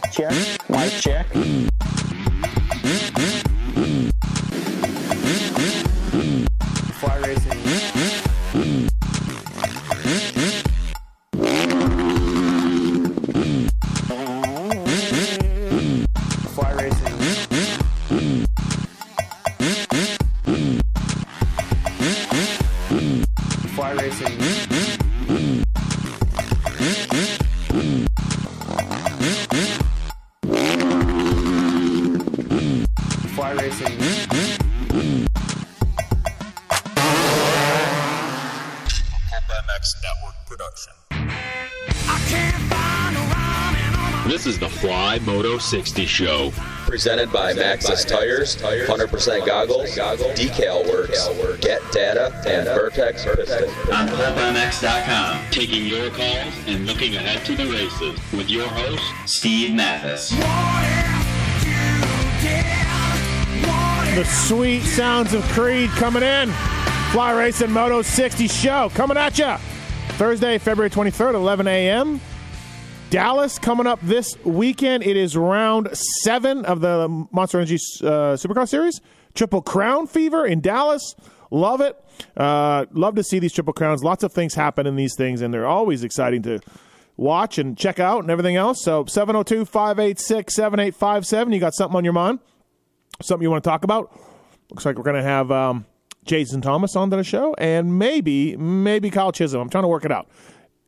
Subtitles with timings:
[0.00, 0.70] check, check.
[0.70, 2.01] Mic check.
[45.72, 46.52] 360 show.
[46.86, 49.96] Presented by Maxxis Tires, 100% goggles,
[50.36, 51.26] decal works,
[51.60, 53.70] get data, and Vertex Piston.
[53.90, 59.74] On PulpMX.com, taking your calls and looking ahead to the races with your host, Steve
[59.74, 60.28] Matthes.
[64.14, 66.50] The sweet sounds of Creed coming in.
[67.12, 69.56] Fly Racing Moto 60 show coming at you
[70.18, 72.20] Thursday, February 23rd, 11 a.m.
[73.12, 75.02] Dallas coming up this weekend.
[75.02, 79.02] It is round seven of the Monster Energy uh, Supercross Series.
[79.34, 81.14] Triple Crown Fever in Dallas.
[81.50, 82.02] Love it.
[82.34, 84.02] Uh, love to see these Triple Crowns.
[84.02, 86.60] Lots of things happen in these things, and they're always exciting to
[87.18, 88.82] watch and check out and everything else.
[88.82, 91.52] So 702 586 7857.
[91.52, 92.38] You got something on your mind?
[93.20, 94.18] Something you want to talk about?
[94.70, 95.84] Looks like we're going to have um,
[96.24, 99.60] Jason Thomas on the show, and maybe, maybe Kyle Chisholm.
[99.60, 100.30] I'm trying to work it out.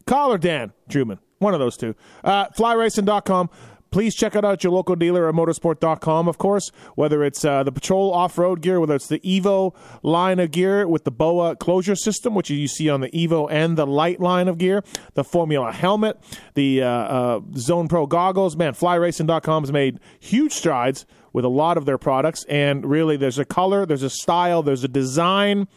[0.06, 1.94] Caller Dan Truman, one of those two.
[2.24, 3.50] Uh, flyracing.com.
[3.94, 7.70] Please check it out your local dealer at motorsport.com, of course, whether it's uh, the
[7.70, 9.72] Patrol off road gear, whether it's the Evo
[10.02, 13.78] line of gear with the BOA closure system, which you see on the Evo and
[13.78, 16.18] the Light line of gear, the Formula helmet,
[16.54, 18.56] the uh, uh, Zone Pro goggles.
[18.56, 23.38] Man, flyracing.com has made huge strides with a lot of their products, and really there's
[23.38, 25.68] a color, there's a style, there's a design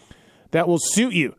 [0.50, 1.36] that will suit you.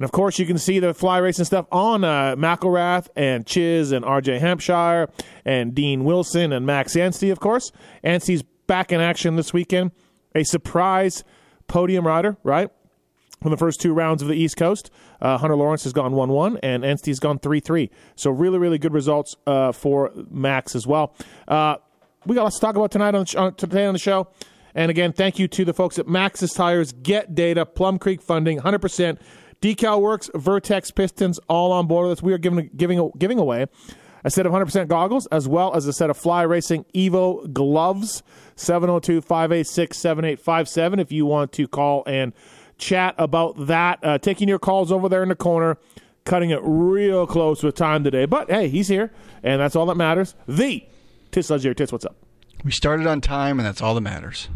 [0.00, 3.92] And of course, you can see the fly racing stuff on uh, McElrath and Chiz
[3.92, 5.10] and RJ Hampshire
[5.44, 7.70] and Dean Wilson and Max Anstie, of course.
[8.02, 9.90] Anstie's back in action this weekend.
[10.34, 11.22] A surprise
[11.66, 12.70] podium rider, right?
[13.42, 14.90] From the first two rounds of the East Coast,
[15.20, 17.90] uh, Hunter Lawrence has gone 1 1 and Anstie's gone 3 3.
[18.16, 21.14] So, really, really good results uh, for Max as well.
[21.46, 21.76] Uh,
[22.24, 24.28] we got lots to talk about tonight on, on today on the show.
[24.74, 28.60] And again, thank you to the folks at Maxxis Tires, Get Data, Plum Creek Funding,
[28.60, 29.18] 100%.
[29.60, 32.22] Decal Works, Vertex Pistons, all on board with us.
[32.22, 33.66] We are giving giving giving away
[34.24, 38.22] a set of 100% goggles as well as a set of Fly Racing Evo gloves.
[38.56, 42.34] 702-586-7857 if you want to call and
[42.76, 43.98] chat about that.
[44.02, 45.78] Uh, taking your calls over there in the corner,
[46.24, 48.26] cutting it real close with time today.
[48.26, 49.10] But hey, he's here,
[49.42, 50.34] and that's all that matters.
[50.46, 50.84] The
[51.30, 52.16] Tis Legendary Tits, what's up?
[52.64, 54.48] We started on time, and that's all that matters.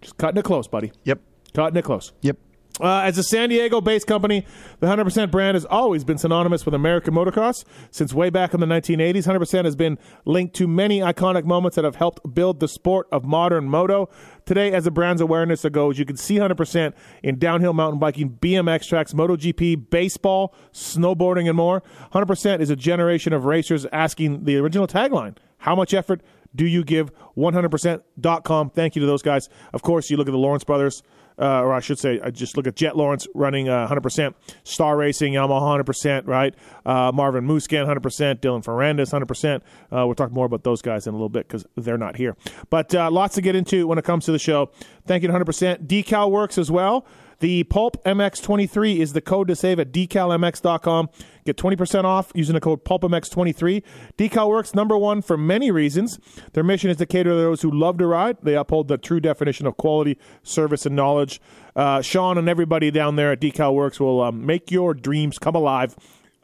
[0.00, 0.90] Just cutting it close, buddy.
[1.04, 1.20] Yep.
[1.54, 2.12] Cutting it close.
[2.22, 2.36] Yep.
[2.80, 4.44] Uh, as a San Diego based company,
[4.80, 7.64] the 100% brand has always been synonymous with American motocross.
[7.92, 11.84] Since way back in the 1980s, 100% has been linked to many iconic moments that
[11.84, 14.08] have helped build the sport of modern moto.
[14.44, 18.88] Today, as the brand's awareness goes, you can see 100% in downhill mountain biking, BMX
[18.88, 21.80] tracks, MotoGP, baseball, snowboarding, and more.
[22.12, 26.22] 100% is a generation of racers asking the original tagline How much effort
[26.56, 28.70] do you give 100%.com?
[28.70, 29.48] Thank you to those guys.
[29.72, 31.04] Of course, you look at the Lawrence brothers
[31.38, 34.96] uh, or I should say, I just look at Jett Lawrence running uh, 100%, Star
[34.96, 36.54] Racing, Yamaha 100%, right?
[36.86, 39.56] Uh, Marvin Musquin 100%, Dylan Ferrandis 100%.
[39.56, 42.36] Uh, we'll talk more about those guys in a little bit because they're not here.
[42.70, 44.70] But uh, lots to get into when it comes to the show.
[45.06, 45.86] Thank you to 100%.
[45.86, 47.06] Decal works as well.
[47.44, 51.10] The Pulp MX23 is the code to save at decalmx.com.
[51.44, 53.82] Get 20% off using the code PulpMX23.
[54.16, 56.18] Decal works number one for many reasons.
[56.54, 58.38] Their mission is to cater to those who love to ride.
[58.42, 61.38] They uphold the true definition of quality, service, and knowledge.
[61.76, 65.54] Uh, Sean and everybody down there at Decal Works will um, make your dreams come
[65.54, 65.94] alive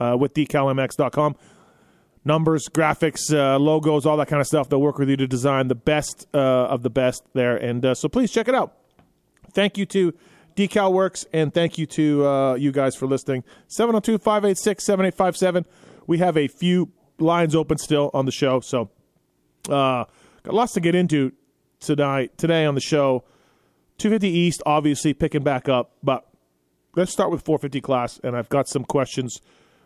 [0.00, 1.34] uh, with decalmx.com.
[2.26, 4.68] Numbers, graphics, uh, logos, all that kind of stuff.
[4.68, 7.56] They'll work with you to design the best uh, of the best there.
[7.56, 8.76] And uh, so please check it out.
[9.54, 10.12] Thank you to
[10.60, 13.44] Decal Works, and thank you to uh, you guys for listening.
[13.68, 15.64] 702 586 7857.
[16.06, 18.90] We have a few lines open still on the show, so
[19.70, 20.04] uh,
[20.42, 21.32] got lots to get into
[21.78, 23.24] tonight, today on the show.
[23.96, 26.26] 250 East, obviously, picking back up, but
[26.94, 29.40] let's start with 450 class, and I've got some questions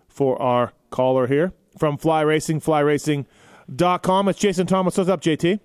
[0.09, 4.29] for our caller here from Fly Racing, flyracing.com.
[4.29, 4.97] It's Jason Thomas.
[4.97, 5.61] What's up, JT?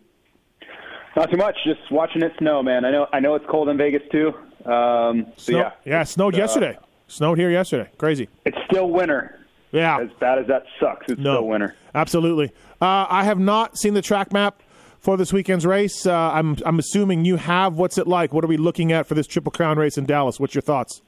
[1.15, 1.55] Not too much.
[1.65, 2.85] Just watching it snow, man.
[2.85, 3.07] I know.
[3.11, 4.33] I know it's cold in Vegas too.
[4.69, 6.77] Um, so yeah, yeah, it snowed uh, yesterday.
[7.07, 7.89] Snowed here yesterday.
[7.97, 8.29] Crazy.
[8.45, 9.39] it's still winter.
[9.71, 9.99] Yeah.
[9.99, 11.35] As bad as that sucks, it's No.
[11.35, 11.75] still winter.
[11.93, 12.51] Absolutely.
[12.81, 14.61] Uh, I have not seen the track map
[14.99, 16.05] for this weekend's race.
[16.05, 17.75] Uh, I'm I'm assuming you have.
[17.75, 18.33] What's it like?
[18.33, 20.39] What are we looking at for this Triple Crown race in Dallas?
[20.39, 21.01] What's your thoughts?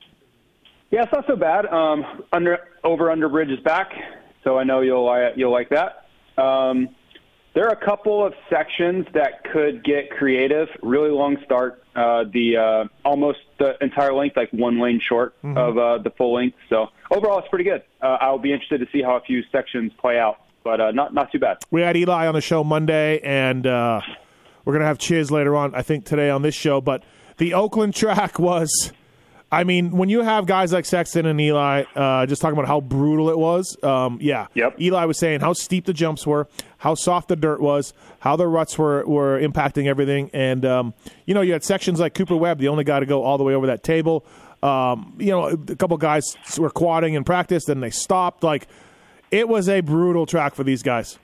[0.92, 1.66] Yeah, it's not so bad.
[1.68, 2.04] Um,
[2.34, 3.92] under over under bridge is back,
[4.44, 6.06] so I know you'll you'll like that.
[6.42, 6.90] Um,
[7.54, 10.70] there are a couple of sections that could get creative.
[10.82, 11.84] Really long start.
[11.96, 16.34] Uh, the uh, almost the entire length, like one lane short of uh, the full
[16.34, 16.58] length.
[16.70, 17.84] So overall, it's pretty good.
[18.02, 21.14] Uh, I'll be interested to see how a few sections play out, but uh, not
[21.14, 21.58] not too bad.
[21.70, 24.00] We had Eli on the show Monday, and uh,
[24.64, 25.76] we're gonna have Chiz later on.
[25.76, 27.04] I think today on this show, but
[27.38, 28.94] the Oakland track was.
[29.54, 32.80] I mean, when you have guys like Sexton and Eli, uh, just talking about how
[32.80, 34.48] brutal it was, um, yeah.
[34.54, 34.80] Yep.
[34.80, 38.48] Eli was saying how steep the jumps were, how soft the dirt was, how the
[38.48, 40.30] ruts were, were impacting everything.
[40.34, 40.94] And, um,
[41.26, 43.44] you know, you had sections like Cooper Webb, the only guy to go all the
[43.44, 44.26] way over that table.
[44.64, 48.44] Um, you know, a couple guys were quadding in practice, then they stopped.
[48.44, 48.68] Like,
[49.32, 51.20] it was a brutal track for these guys.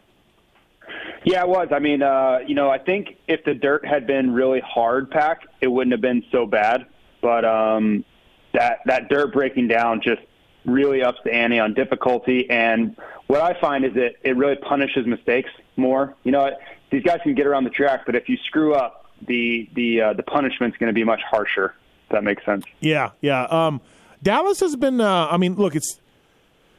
[1.23, 1.69] Yeah, it was.
[1.71, 5.45] I mean, uh, you know, I think if the dirt had been really hard packed,
[5.61, 6.85] it wouldn't have been so bad.
[7.21, 8.05] But um,
[8.53, 10.21] that that dirt breaking down just
[10.65, 12.49] really ups the ante on difficulty.
[12.49, 12.95] And
[13.27, 16.13] what I find is that it really punishes mistakes more.
[16.23, 16.51] You know,
[16.91, 20.13] these guys can get around the track, but if you screw up, the the uh,
[20.13, 21.73] the punishment's going to be much harsher.
[22.05, 22.63] If that makes sense.
[22.79, 23.43] Yeah, yeah.
[23.43, 23.81] Um,
[24.23, 25.01] Dallas has been.
[25.01, 25.99] Uh, I mean, look, it's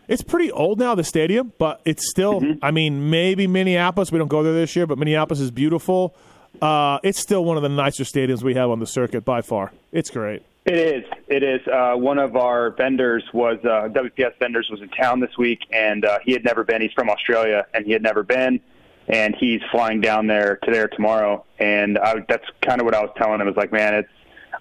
[0.06, 2.42] it's pretty old now, the stadium, but it's still.
[2.62, 4.10] I mean, maybe Minneapolis.
[4.12, 6.14] We don't go there this year, but Minneapolis is beautiful.
[6.62, 9.72] Uh, it's still one of the nicer stadiums we have on the circuit by far.
[9.92, 10.42] It's great.
[10.64, 11.04] It is.
[11.28, 11.66] It is.
[11.66, 16.04] Uh, one of our vendors was uh, WPS vendors was in town this week, and
[16.04, 16.82] uh, he had never been.
[16.82, 18.60] He's from Australia, and he had never been,
[19.08, 21.44] and he's flying down there today or tomorrow.
[21.58, 23.48] And I, that's kind of what I was telling him.
[23.48, 24.10] Is like, man, it's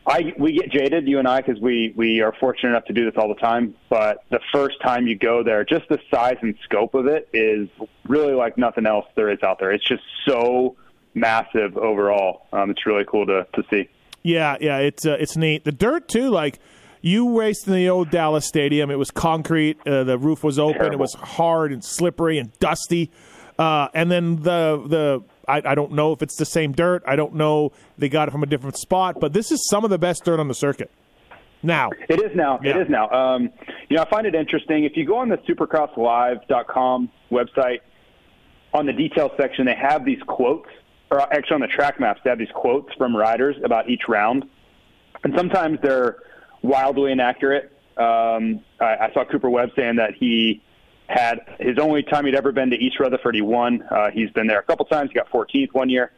[0.06, 3.06] I we get jaded, you and I, because we we are fortunate enough to do
[3.06, 3.76] this all the time.
[3.90, 7.68] But the first time you go there, just the size and scope of it is
[8.08, 9.72] really like nothing else there is out there.
[9.72, 10.78] It's just so
[11.14, 12.48] massive overall.
[12.54, 13.90] Um, it's really cool to to see.
[14.28, 15.64] Yeah, yeah, it's uh, it's neat.
[15.64, 16.60] The dirt too, like
[17.02, 18.92] you raced in the old Dallas Stadium.
[18.92, 19.78] It was concrete.
[19.88, 20.92] Uh, the roof was open.
[20.92, 23.10] It was hard and slippery and dusty.
[23.58, 27.04] Uh, and then the the I, I don't know if it's the same dirt.
[27.08, 29.20] I don't know they got it from a different spot.
[29.22, 30.92] But this is some of the best dirt on the circuit.
[31.64, 32.60] Now, It is now.
[32.62, 32.72] Yeah.
[32.72, 33.10] It is now.
[33.10, 33.50] Um,
[33.90, 34.84] you know, I find it interesting.
[34.84, 37.80] If you go on the supercrosslive.com website,
[38.74, 40.70] on the details section, they have these quotes,
[41.10, 44.46] or actually on the track maps, they have these quotes from riders about each round.
[45.24, 46.18] And sometimes they're
[46.62, 47.72] wildly inaccurate.
[47.98, 50.62] Um, I, I saw Cooper Webb saying that he
[51.08, 53.82] had his only time he'd ever been to East Rutherford, he won.
[53.90, 55.10] Uh, he's been there a couple times.
[55.12, 56.12] He got 14th one year.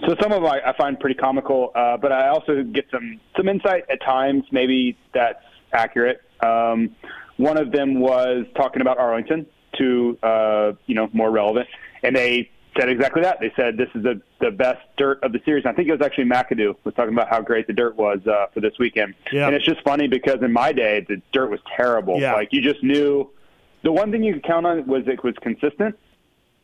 [0.00, 3.20] So some of them I, I find pretty comical, uh, but I also get some
[3.36, 4.42] some insight at times.
[4.50, 6.20] Maybe that's accurate.
[6.40, 6.96] Um,
[7.36, 9.46] one of them was talking about Arlington,
[9.78, 11.68] to uh, you know more relevant,
[12.02, 13.38] and they said exactly that.
[13.40, 15.64] They said this is the the best dirt of the series.
[15.64, 18.20] And I think it was actually McAdoo was talking about how great the dirt was
[18.26, 19.14] uh, for this weekend.
[19.32, 19.46] Yeah.
[19.46, 22.20] And it's just funny because in my day the dirt was terrible.
[22.20, 22.34] Yeah.
[22.34, 23.30] Like you just knew
[23.82, 25.98] the one thing you could count on was it was consistent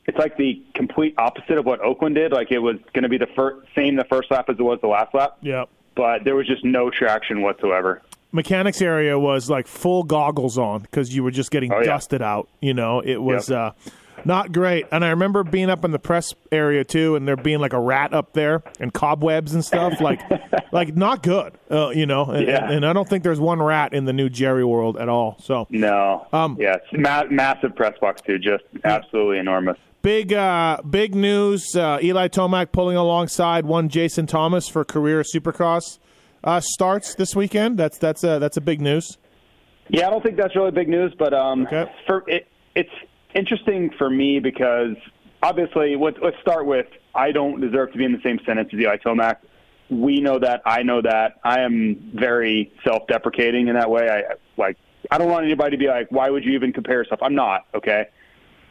[0.07, 2.33] it's like the complete opposite of what Oakland did.
[2.33, 4.81] Like it was going to be the fir- same the first lap as it was
[4.81, 5.67] the last lap, yeah.
[5.95, 8.01] but there was just no traction whatsoever.
[8.33, 11.85] mechanics area was like full goggles on because you were just getting Oh, yeah.
[11.85, 12.49] dusted out.
[12.61, 13.59] You know, it was Yep.
[13.59, 13.91] uh,
[14.25, 14.87] not great.
[14.93, 17.81] And I remember being up in the press area too, and there being like a
[17.81, 20.01] rat up there and cobwebs and stuff.
[20.01, 20.21] Like,
[20.73, 21.53] like not good.
[21.71, 22.71] Uh, you know, and, Yeah.
[22.71, 25.37] and I don't think there's one rat in the new Jerry world at all.
[25.43, 29.77] So No, Um, yeah, ma- massive press box too, just absolutely enormous.
[30.03, 31.75] big, uh, big news.
[31.77, 35.99] Uh, Eli Tomac pulling alongside one Jason Thomas for career Supercross
[36.43, 37.79] uh, starts this weekend.
[37.79, 39.19] That's that's a that's a big news.
[39.89, 41.91] Yeah, I don't think that's really big news, but um, Okay.
[42.07, 42.89] for it, it's
[43.35, 44.97] interesting for me because
[45.43, 48.79] obviously, let's, let's start with I don't deserve to be in the same sentence as
[48.79, 49.37] Eli Tomac.
[49.91, 50.63] We know that.
[50.65, 51.41] I know that.
[51.43, 54.09] I am very self-deprecating in that way.
[54.09, 54.77] I like.
[55.11, 57.67] I don't want anybody to be like, "Why would you even compare yourself?" I'm not
[57.75, 58.07] okay,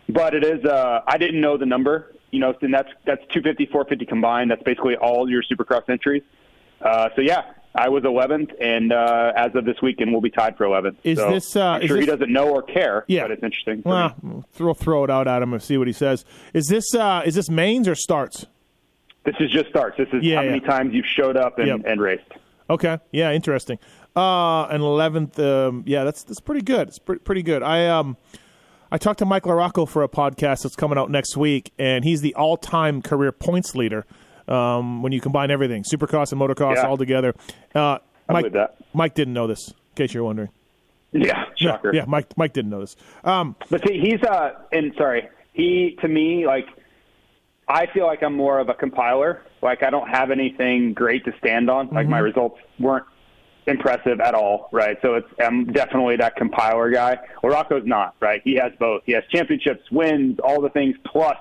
[0.08, 0.63] but it is.
[0.63, 2.16] Uh, I didn't know the number.
[2.32, 4.51] You know, and that's that's 250, 450 combined.
[4.51, 6.24] That's basically all your Supercross entries.
[6.82, 7.42] Uh, so yeah,
[7.75, 10.95] I was 11th, and uh, as of this weekend, we'll be tied for 11th.
[11.03, 13.05] Is So this, uh, I'm is sure he doesn't know or care.
[13.07, 13.23] Yeah.
[13.23, 13.83] but it's interesting.
[13.85, 14.43] Well, me.
[14.53, 16.25] throw throw it out at him and see what he says.
[16.53, 18.45] Is this uh, is this mains or starts?
[19.23, 19.97] This is just starts.
[19.97, 21.81] This is Yeah, how many times you've showed up and, Yep.
[21.85, 22.23] and raced.
[22.69, 23.77] Okay, yeah, interesting.
[24.15, 26.88] Uh, and eleventh, um, yeah, that's that's pretty good.
[26.88, 27.61] It's pretty pretty good.
[27.61, 28.17] I um,
[28.91, 32.21] I talked to Mike LaRocco for a podcast that's coming out next week, and he's
[32.21, 34.05] the all-time career points leader.
[34.50, 36.88] Um, when you combine everything, Supercross and motocross Yeah.
[36.88, 37.34] all together.
[37.75, 38.53] Uh, Mike.
[38.94, 40.50] Mike didn't know this, in case you're wondering.
[41.12, 41.94] Yeah, shocker.
[41.94, 42.96] Yeah, Mike Mike didn't know this.
[43.24, 46.65] Um, But see, he's uh, and sorry, he to me like,
[47.68, 49.41] I feel like I'm more of a compiler.
[49.62, 51.89] Like I don't have anything great to stand on.
[51.89, 53.06] Like my results weren't
[53.68, 54.98] impressive at all, right?
[55.01, 57.18] So it's I'm definitely that compiler guy.
[57.41, 58.41] Well, Rocco's not, right?
[58.44, 59.01] He has both.
[59.06, 61.38] He has championships, wins, all the things, plus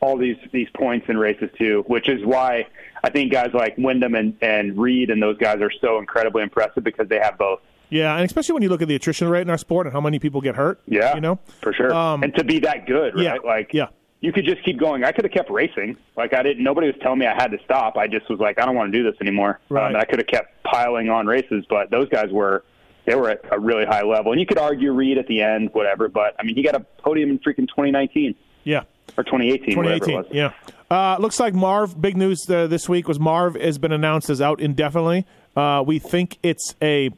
[0.00, 2.66] all these these points in races too, which is why
[3.02, 6.84] I think guys like Windham and and Reed and those guys are so incredibly impressive
[6.84, 7.60] because they have both.
[7.88, 10.00] yeah, and especially when you look at the attrition rate in our sport and how
[10.00, 10.80] many people get hurt.
[10.86, 11.38] Yeah, you know.
[11.62, 11.92] for sure.
[11.94, 13.24] Um, and to be that good, right?
[13.24, 13.86] yeah, Like, yeah.
[14.20, 15.04] you could just keep going.
[15.04, 15.96] I could have kept racing.
[16.16, 16.64] Like, I didn't.
[16.64, 17.96] Nobody was telling me I had to stop.
[17.96, 19.60] I just was like, I don't want to do this anymore.
[19.68, 19.82] Right.
[19.82, 22.64] Um, and I could have kept piling on races, but those guys were.
[23.06, 25.70] They were at a really high level, and you could argue Reed at the end,
[25.74, 26.08] whatever.
[26.08, 28.34] But I mean, he got a podium in freaking 2019
[28.64, 28.82] Yeah.
[29.16, 30.16] Or 2018, whatever it 2018.
[30.16, 30.26] was.
[30.30, 30.52] Yeah.
[30.90, 32.00] Uh, looks like Marv.
[32.00, 35.26] Big news uh, this week was Marv has been announced as out indefinitely.
[35.56, 37.10] Uh, we think it's a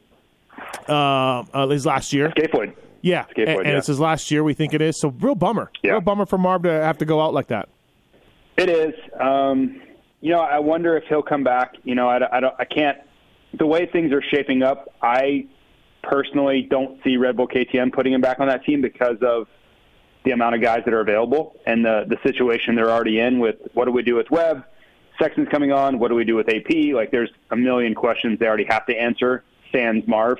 [0.88, 2.32] uh, uh, his last year.
[3.00, 3.78] Yeah, Skateboard, and, and yeah.
[3.78, 4.42] it's his last year.
[4.42, 5.00] We think it is.
[5.00, 5.70] So real bummer.
[5.82, 5.92] Yeah.
[5.92, 7.68] Real bummer for Marv to have to go out like that.
[8.56, 8.94] It is.
[9.20, 9.80] Um,
[10.20, 11.74] you know, I wonder if he'll come back.
[11.84, 12.54] You know, I, I don't.
[12.58, 12.98] I can't.
[13.58, 15.46] The way things are shaping up, I
[16.02, 19.46] personally don't see Red Bull KTM putting him back on that team because of
[20.24, 23.38] the amount of guys that are available and the the situation they're already in.
[23.38, 24.64] With what do we do with Webb?
[25.20, 25.98] Sexton's coming on.
[25.98, 26.94] What do we do with AP?
[26.94, 29.42] Like, there's a million questions they already have to answer.
[29.72, 30.38] Sans Marv.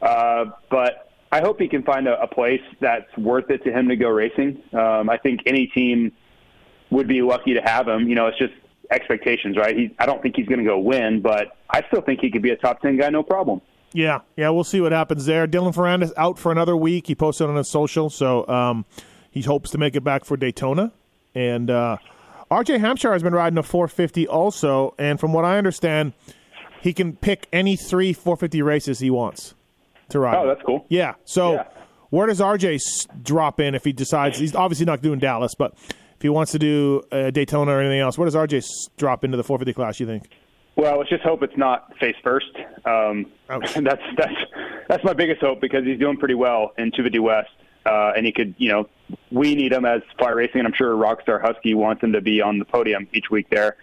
[0.00, 3.88] Uh, but I hope he can find a, a place that's worth it to him
[3.88, 4.62] to go racing.
[4.72, 6.12] Um, I think any team
[6.90, 8.08] would be lucky to have him.
[8.08, 8.54] You know, it's just
[8.90, 9.76] expectations, right?
[9.76, 12.42] He, I don't think he's going to go win, but I still think he could
[12.42, 13.60] be a top ten guy, no problem.
[13.94, 15.46] Yeah, yeah, we'll see what happens there.
[15.46, 17.06] Dylan Ferrandis out for another week.
[17.06, 18.84] He posted on his social, so um,
[19.30, 20.92] he hopes to make it back for Daytona.
[21.34, 21.98] And uh,
[22.50, 26.12] RJ Hampshire has been riding a 450 also, and from what I understand,
[26.82, 29.54] he can pick any three 450 races he wants
[30.08, 30.36] to ride.
[30.38, 30.84] Oh, that's cool.
[30.88, 31.14] Yeah.
[31.24, 31.64] So Yeah.
[32.10, 32.78] where does RJ
[33.22, 36.58] drop in if he decides he's obviously not doing Dallas, but if he wants to
[36.58, 38.64] do uh, Daytona or anything else, where does RJ
[38.96, 40.00] drop into the 450 class?
[40.00, 40.28] You think?
[40.76, 42.50] Well, let's just hope it's not face first.
[42.84, 44.34] Um, that's that's
[44.88, 47.50] that's my biggest hope because he's doing pretty well in 250 West,
[47.86, 48.88] uh, and he could, you know,
[49.30, 52.40] we need him as fly racing, and I'm sure Rockstar Husky wants him to be
[52.40, 53.76] on the podium each week there.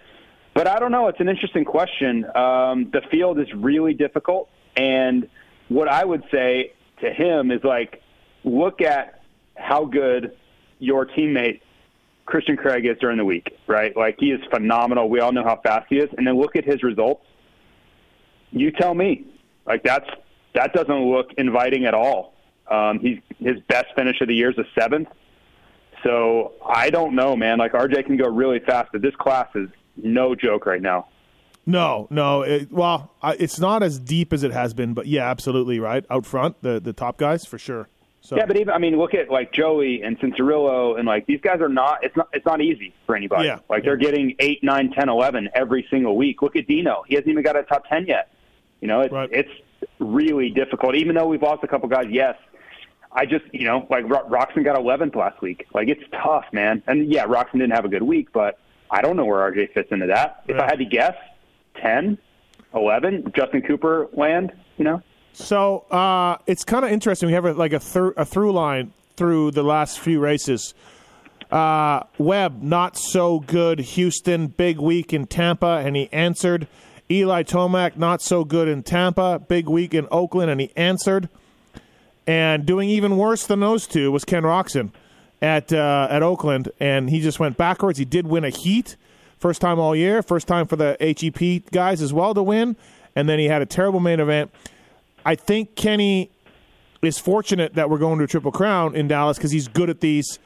[0.54, 1.08] But I don't know.
[1.08, 2.26] It's an interesting question.
[2.36, 5.30] Um, the field is really difficult, and
[5.70, 8.02] what I would say to him is like,
[8.44, 9.24] look at
[9.56, 10.36] how good
[10.80, 11.62] your teammate
[12.32, 13.96] Christian Craig is during the week, right?
[13.96, 15.10] Like he is phenomenal.
[15.10, 17.26] We all know how fast he is, and then look at his results.
[18.52, 19.26] You tell me,
[19.66, 20.10] like that's
[20.56, 22.34] that doesn't look inviting at all.
[22.70, 25.10] Um, he's his best finish of the year is a seventh.
[26.04, 27.60] So I don't know, man.
[27.60, 31.10] Like RJ can go really fast, but this class is no joke right now.
[31.66, 32.44] No, no.
[32.44, 36.06] It, well, I, it's not as deep as it has been, but yeah, absolutely right
[36.10, 37.90] out front, the the top guys for sure.
[38.24, 41.42] So Yeah, but even I mean, look at like Joey and Cianciarulo, and like these
[41.42, 42.04] guys are not.
[42.04, 42.30] It's not.
[42.34, 43.48] It's not easy for anybody.
[43.48, 43.60] Yeah.
[43.70, 46.42] Like they're getting eight, nine, ten, eleven every single week.
[46.42, 47.04] Look at Dino.
[47.08, 48.32] He hasn't even got a top ten yet.
[48.80, 49.30] You know, it's Right.
[49.32, 49.50] it's
[50.00, 50.96] really difficult.
[50.96, 52.36] Even though we've lost a couple guys, yes.
[53.14, 55.66] I just, you know, like Ro- Roczen got 11th last week.
[55.74, 56.82] Like it's tough, man.
[56.88, 58.58] And yeah, Roczen didn't have a good week, but
[58.90, 60.44] I don't know where RJ fits into that.
[60.48, 60.58] If.
[60.58, 61.16] I had to guess,
[61.82, 62.18] 10,
[62.74, 64.54] 11, Justin Cooper land.
[64.78, 65.02] You know.
[65.34, 67.28] So uh, it's kind of interesting.
[67.28, 70.74] We have a, like a, thir- a through line through the last few races.
[71.52, 73.80] Uh, Webb not so good.
[73.80, 76.68] Houston big week in Tampa, and he answered.
[77.10, 81.28] Eli Tomac not so good in Tampa, big week in Oakland, and he answered.
[82.26, 84.92] And doing even worse than those two was Ken Roczen
[85.42, 87.98] at uh, at Oakland, and he just went backwards.
[87.98, 88.96] He did win a heat,
[89.40, 92.78] first time all year, first time for the HEP guys as well to win,
[93.16, 94.52] and then he had a terrible main event.
[95.26, 96.32] I think Kenny
[97.02, 100.02] is fortunate that we're going to a triple crown in Dallas because he's good at
[100.02, 100.40] these,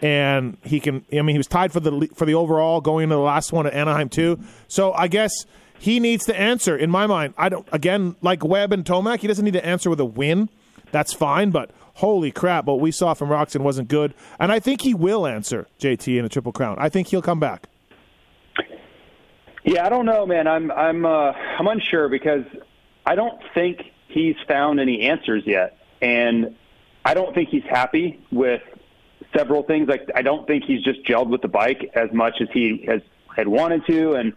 [0.00, 1.04] and he can.
[1.12, 3.66] I mean, he was tied for the for the overall going into the last one
[3.66, 4.38] at Anaheim too.
[4.68, 5.32] So I guess
[5.78, 6.76] he needs to answer.
[6.76, 7.66] In my mind, I don't.
[7.72, 10.48] Again, like Webb and Tomac, he doesn't need to answer with a win.
[10.92, 14.82] That's fine, but holy crap, what we saw from Roczen wasn't good, and I think
[14.82, 16.76] he will answer JT in a triple crown.
[16.78, 17.68] I think he'll come back.
[19.64, 20.46] Yeah, I don't know, man.
[20.46, 22.44] I'm I'm uh, I'm unsure because
[23.04, 23.82] I don't think
[24.16, 26.56] he's found any answers yet, and
[27.04, 28.62] I don't think he's happy with
[29.36, 29.88] several things.
[29.88, 33.02] Like I don't think he's just gelled with the bike as much as he has
[33.36, 34.32] had wanted to, and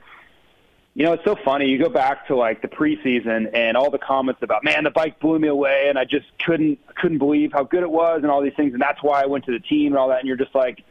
[0.96, 1.68] you know it's so funny.
[1.68, 5.20] You go back to like the preseason and all the comments about, man, the bike
[5.22, 8.42] blew me away, and I just couldn't couldn't believe how good it was, and all
[8.42, 10.20] these things, and that's why I went to the team and all that.
[10.20, 10.84] And you're just like,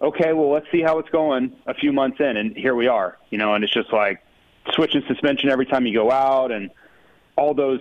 [0.00, 3.18] okay, well, let's see how it's going a few months in, and here we are,
[3.30, 4.22] you know, and it's just like
[4.70, 6.70] switching suspension every time you go out, and
[7.36, 7.80] all those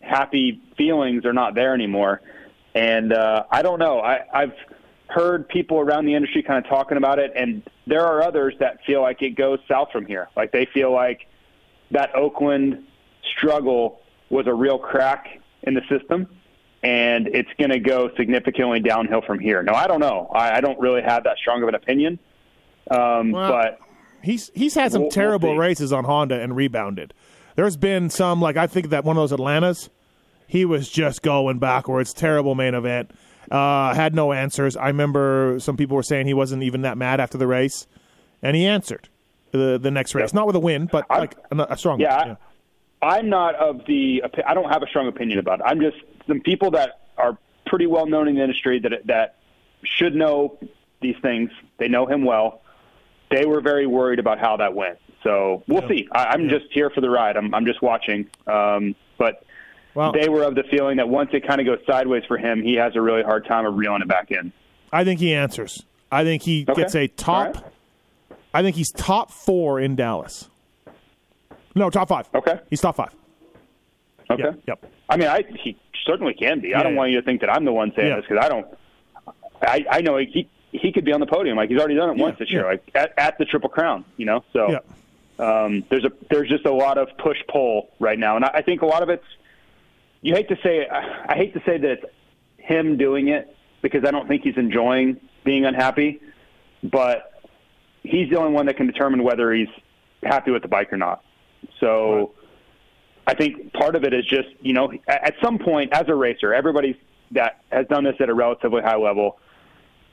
[0.00, 2.20] happy feelings are not there anymore.
[2.74, 4.00] And uh, I don't know.
[4.00, 4.52] I, I've
[5.08, 8.78] heard people around the industry kind of talking about it, and there are others that
[8.86, 10.28] feel like it goes south from here.
[10.36, 11.26] Like they feel like
[11.92, 12.84] that Oakland
[13.38, 16.26] struggle was a real crack in the system,
[16.82, 19.62] and it's going to go significantly downhill from here.
[19.62, 20.28] No, I don't know.
[20.34, 22.18] I, I don't really have that strong of an opinion.
[22.90, 23.78] Um, Well, but
[24.22, 27.14] He's he's had some We'll- we'll terrible races on Honda and rebounded.
[27.56, 29.90] There's been some like I think that one of those Atlantas,
[30.46, 32.12] he was just going backwards.
[32.14, 33.10] Terrible main event.
[33.50, 34.76] Uh, had no answers.
[34.76, 37.86] I remember some people were saying he wasn't even that mad after the race,
[38.42, 39.08] and he answered
[39.52, 42.00] the the next race, not with a win, but I- like a, a strong.
[42.00, 42.36] Yeah,
[43.02, 44.22] I'm not of the.
[44.46, 45.64] I don't have a strong opinion about it.
[45.66, 45.96] I'm just
[46.26, 49.36] some people that are pretty well known in the industry that that
[49.84, 50.58] should know
[51.00, 51.50] these things.
[51.78, 52.62] They know him well.
[53.30, 54.98] They were very worried about how that went.
[55.26, 55.88] So we'll Yeah.
[55.88, 56.08] see.
[56.12, 56.58] I, I'm Yeah.
[56.58, 57.36] just here for the ride.
[57.36, 58.26] I'm, I'm just watching.
[58.46, 59.42] Um, but
[59.94, 62.62] Well, they were of the feeling that once it kind of goes sideways for him,
[62.62, 64.52] he has a really hard time of reeling it back in.
[64.92, 65.82] I think he answers.
[66.12, 66.82] I think he Okay.
[66.82, 67.56] gets a top.
[67.56, 67.64] Right.
[68.54, 70.48] I think he's top four in Dallas.
[71.74, 72.28] No, top five.
[72.34, 72.58] Okay.
[72.70, 73.10] He's top five.
[74.30, 74.42] Okay.
[74.44, 74.58] Yep.
[74.66, 74.84] Yep.
[75.08, 76.68] I mean, I he certainly can be.
[76.68, 78.48] Yeah, I don't want you to think that I'm the one saying this because I
[78.48, 78.66] don't.
[79.62, 82.16] I I know he he could be on the podium like he's already done it
[82.16, 84.04] once this year, like at, at the Triple Crown.
[84.16, 84.78] You know, so Yeah.
[85.38, 88.62] Um, there's a there's just a lot of push pull right now, and I, I
[88.62, 89.24] think a lot of it's.
[90.22, 92.04] You hate to say I, I hate to say that it's
[92.58, 96.20] him doing it because I don't think he's enjoying being unhappy,
[96.82, 97.42] but
[98.02, 99.68] he's the only one that can determine whether he's
[100.22, 101.24] happy with the bike or not.
[101.80, 102.32] So.
[103.28, 106.54] I think part of it is just, you know, at some point as a racer,
[106.54, 106.96] everybody
[107.32, 109.40] that has done this at a relatively high level,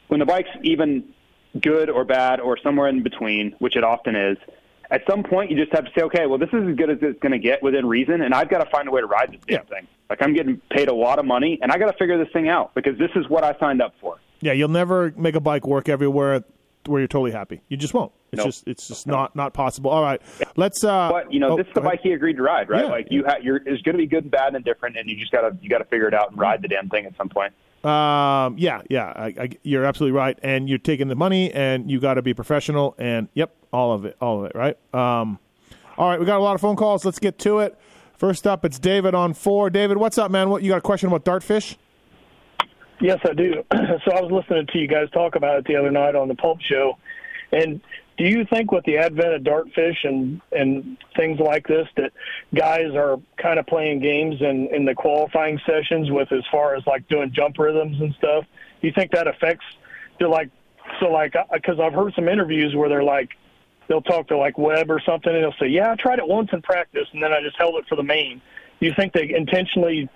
[0.07, 1.13] when the bike's even
[1.61, 4.37] good or bad or somewhere in between, which it often is,
[4.93, 6.97] at some point you just have to say, okay, well, this is as good as
[7.01, 9.31] it's going to get within reason, and I've got to find a way to ride
[9.33, 9.77] this damn Yeah.
[9.79, 9.87] thing.
[10.09, 12.47] Like I'm getting paid a lot of money, and I got to figure this thing
[12.47, 14.17] out because this is what I signed up for.
[14.41, 16.43] Yeah, you'll never make a bike work everywhere
[16.85, 17.61] where you're totally happy.
[17.69, 18.11] You just won't.
[18.31, 18.47] It's Nope.
[18.47, 19.89] just it's just not not possible.
[19.91, 20.21] All right,
[20.55, 20.83] let's.
[20.83, 21.97] Uh, But you know, oh, this is the go ahead.
[21.99, 22.83] bike he agreed to ride, right?
[22.85, 22.91] Yeah.
[22.91, 25.15] Like you, ha- you're, it's going to be good and bad and different, and you
[25.15, 27.53] just gotta you gotta figure it out and ride the damn thing at some point.
[27.83, 31.99] Um, yeah, yeah, I, I, you're absolutely right, and you're taking the money, and you
[31.99, 34.77] got to be professional, and yep, all of it, all of it, right?
[34.93, 35.37] Um,
[35.97, 37.03] all right, we got a lot of phone calls.
[37.03, 37.77] Let's get to it.
[38.17, 39.69] First up, it's David on four.
[39.69, 40.49] David, what's up, man?
[40.49, 41.75] What you got a question about dartfish?
[43.01, 43.63] Yes, I do.
[43.73, 46.35] so I was listening to you guys talk about it the other night on the
[46.35, 46.97] Pulp Show,
[47.51, 47.81] and
[48.17, 52.11] do you think with the advent of dartfish and and things like this that
[52.53, 56.85] guys are kind of playing games in in the qualifying sessions with as far as
[56.85, 58.45] like doing jump rhythms and stuff?
[58.81, 59.65] Do you think that affects
[60.19, 60.49] to like
[60.99, 63.31] so like because I've heard some interviews where they're like
[63.87, 66.49] they'll talk to like Webb or something and they'll say, "Yeah, I tried it once
[66.53, 68.41] in practice and then I just held it for the main."
[68.79, 70.09] Do you think they intentionally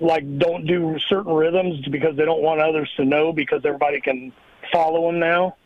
[0.00, 4.32] like don't do certain rhythms because they don't want others to know because everybody can
[4.72, 5.56] follow them now?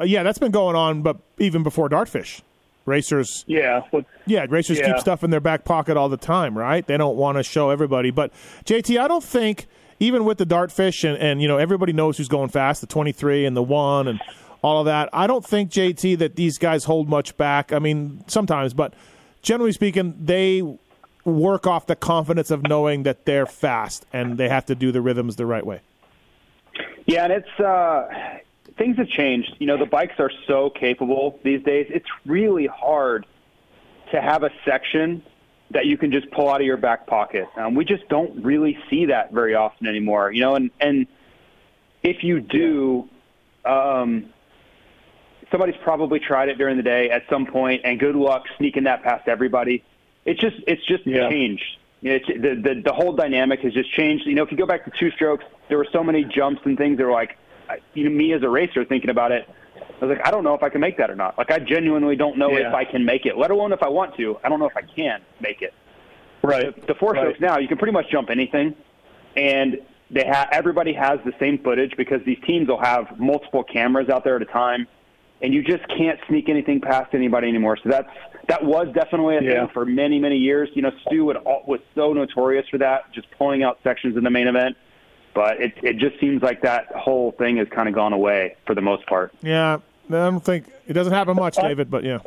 [0.00, 2.40] Uh, yeah, that's been going on, but even before dartfish,
[2.86, 3.82] racers Yeah,
[4.26, 4.86] Yeah, racers Yeah.
[4.88, 6.86] keep stuff in their back pocket all the time, right?
[6.86, 8.10] They don't want to show everybody.
[8.10, 8.32] But
[8.64, 9.66] JT, I don't think
[10.00, 13.12] even with the dartfish and, and you know everybody knows who's going fast, the twenty
[13.12, 14.20] three and the one and
[14.62, 15.08] all of that.
[15.12, 17.72] I don't think JT that these guys hold much back.
[17.72, 18.94] I mean, sometimes, but
[19.42, 20.62] generally speaking, they
[21.24, 25.00] work off the confidence of knowing that they're fast and they have to do the
[25.00, 25.80] rhythms the right way.
[27.06, 28.08] Yeah, and it's uh,
[28.78, 29.56] things have changed.
[29.58, 31.86] You know, the bikes are so capable these days.
[31.90, 33.26] It's really hard
[34.12, 35.22] to have a section
[35.70, 37.46] that you can just pull out of your back pocket.
[37.56, 40.32] Um, we just don't really see that very often anymore.
[40.32, 41.06] You know, and and
[42.02, 43.08] if you do,
[43.64, 44.30] um,
[45.50, 49.02] somebody's probably tried it during the day at some point, and good luck sneaking that
[49.02, 49.84] past everybody.
[50.24, 51.28] It's just it's just Yeah.
[51.28, 51.64] changed.
[52.00, 54.24] It's, the, the the whole dynamic has just changed.
[54.26, 56.78] You know, if you go back to two strokes, there were so many jumps and
[56.78, 57.36] things that were like,
[57.68, 59.48] I- you know, me as a racer thinking about it,
[60.00, 61.36] I was like, I don't know if I can make that or not.
[61.38, 62.68] Like, I genuinely don't know Yeah.
[62.68, 64.38] if I can make it, let alone if I want to.
[64.44, 65.72] I don't know if I can make it.
[66.42, 66.86] right.
[66.86, 67.20] The four Right.
[67.22, 68.74] strokes now, you can pretty much jump anything,
[69.36, 69.78] and
[70.10, 74.22] they ha- everybody has the same footage because these teams will have multiple cameras out
[74.22, 74.86] there at a time,
[75.42, 77.76] and you just can't sneak anything past anybody anymore.
[77.82, 78.08] So that's
[78.46, 79.52] that was definitely a Yeah.
[79.64, 80.70] thing for many many years.
[80.74, 84.30] You know, Stu would, was so notorious for that, just pulling out sections in the
[84.30, 84.76] main event.
[85.34, 88.74] But it it just seems like that whole thing has kind of gone away for
[88.74, 89.32] the most part.
[89.42, 91.90] Yeah, I don't think it doesn't happen much, David.
[91.90, 92.18] But yeah,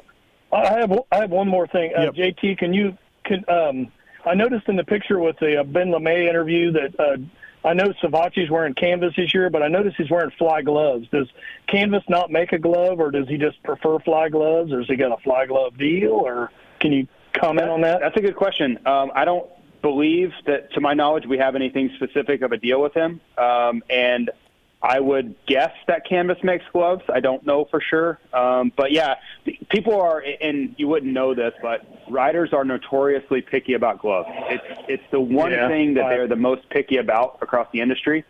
[0.52, 1.92] I have I have one more thing.
[1.98, 2.16] Uh, Yep.
[2.16, 3.92] JT, can you can um
[4.26, 7.18] I noticed in the picture with the uh, Ben LeMay interview that uh,
[7.68, 11.08] I know Savatgy's wearing canvas this year, but I noticed he's wearing fly gloves.
[11.12, 11.28] Does
[11.68, 14.96] canvas not make a glove, or does he just prefer fly gloves, or has he
[14.96, 18.00] got a fly glove deal, or can you comment on that?
[18.02, 18.80] That's a good question.
[18.86, 19.48] Um, I don't
[19.82, 23.22] believe that, to my knowledge, we have anything specific of a deal with him.
[23.38, 24.30] Um, and
[24.84, 27.04] I would guess that Canvas makes gloves.
[27.14, 28.20] I don't know for sure.
[28.34, 29.16] Um, but yeah,
[29.70, 34.30] people are, and you wouldn't know this, but riders are notoriously picky about gloves.
[34.50, 38.26] It's, it's the one Yeah, thing that they're the most picky about across the industry.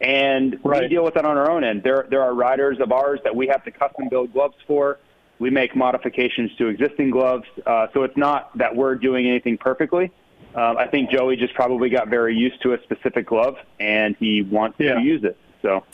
[0.00, 1.82] And we deal with that on our own end.
[1.82, 5.00] There, there are riders of ours that we have to custom build gloves for.
[5.40, 7.46] We make modifications to existing gloves.
[7.66, 10.12] Uh, so it's not that we're doing anything perfectly.
[10.58, 14.42] Um, I think Joey just probably got very used to a specific glove and he
[14.42, 14.94] wants Yeah.
[14.94, 15.36] to use it.
[15.62, 15.84] So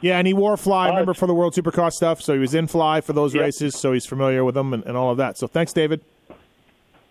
[0.00, 2.20] Yeah, and he wore fly, Uh, remember, for the World Supercross stuff.
[2.22, 3.44] So he was in fly for those Yep.
[3.44, 5.36] races, so he's familiar with them and, and all of that.
[5.38, 6.00] So thanks, David.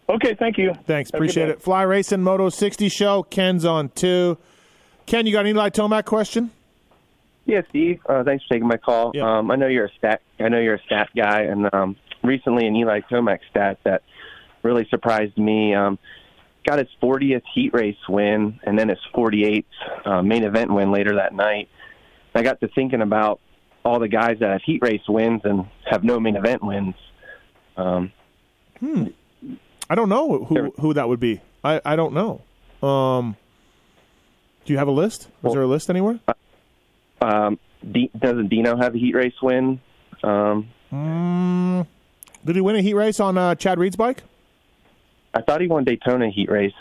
[0.10, 0.74] Okay, thank you.
[0.86, 1.62] Thanks, Have appreciate it.
[1.62, 3.24] Fly Racing Moto 60 show.
[3.24, 4.38] Ken's on two.
[5.06, 6.50] Ken, you got an Eli Tomac question?
[7.46, 8.00] Yeah, Steve.
[8.08, 9.12] Uh, thanks for taking my call.
[9.14, 9.38] Yeah.
[9.38, 10.22] Um, I know you're a stat.
[10.40, 14.02] I know you're a stat guy, and um, recently an Eli Tomac stat that
[14.64, 15.74] really surprised me.
[15.76, 16.00] Um,
[16.64, 19.66] got his 40th heat race win, and then his 48th
[20.06, 21.70] uh, main event win later that night.
[22.36, 23.40] I got to thinking about
[23.86, 26.96] all the guys that have heat race wins and have no main event wins.
[27.78, 28.12] Um,
[29.90, 31.42] I don't know who who that would be.
[31.64, 32.42] I, I don't know.
[32.88, 33.36] Um,
[34.66, 35.28] do you have a list?
[35.42, 36.20] Was there a list anywhere?
[37.22, 39.80] um, D- doesn't Dino have a heat race win?
[40.24, 41.88] Um, Mm,
[42.46, 44.22] did he win a heat race on uh, Chad Reed's bike?
[45.34, 46.74] I thought he won Daytona heat race.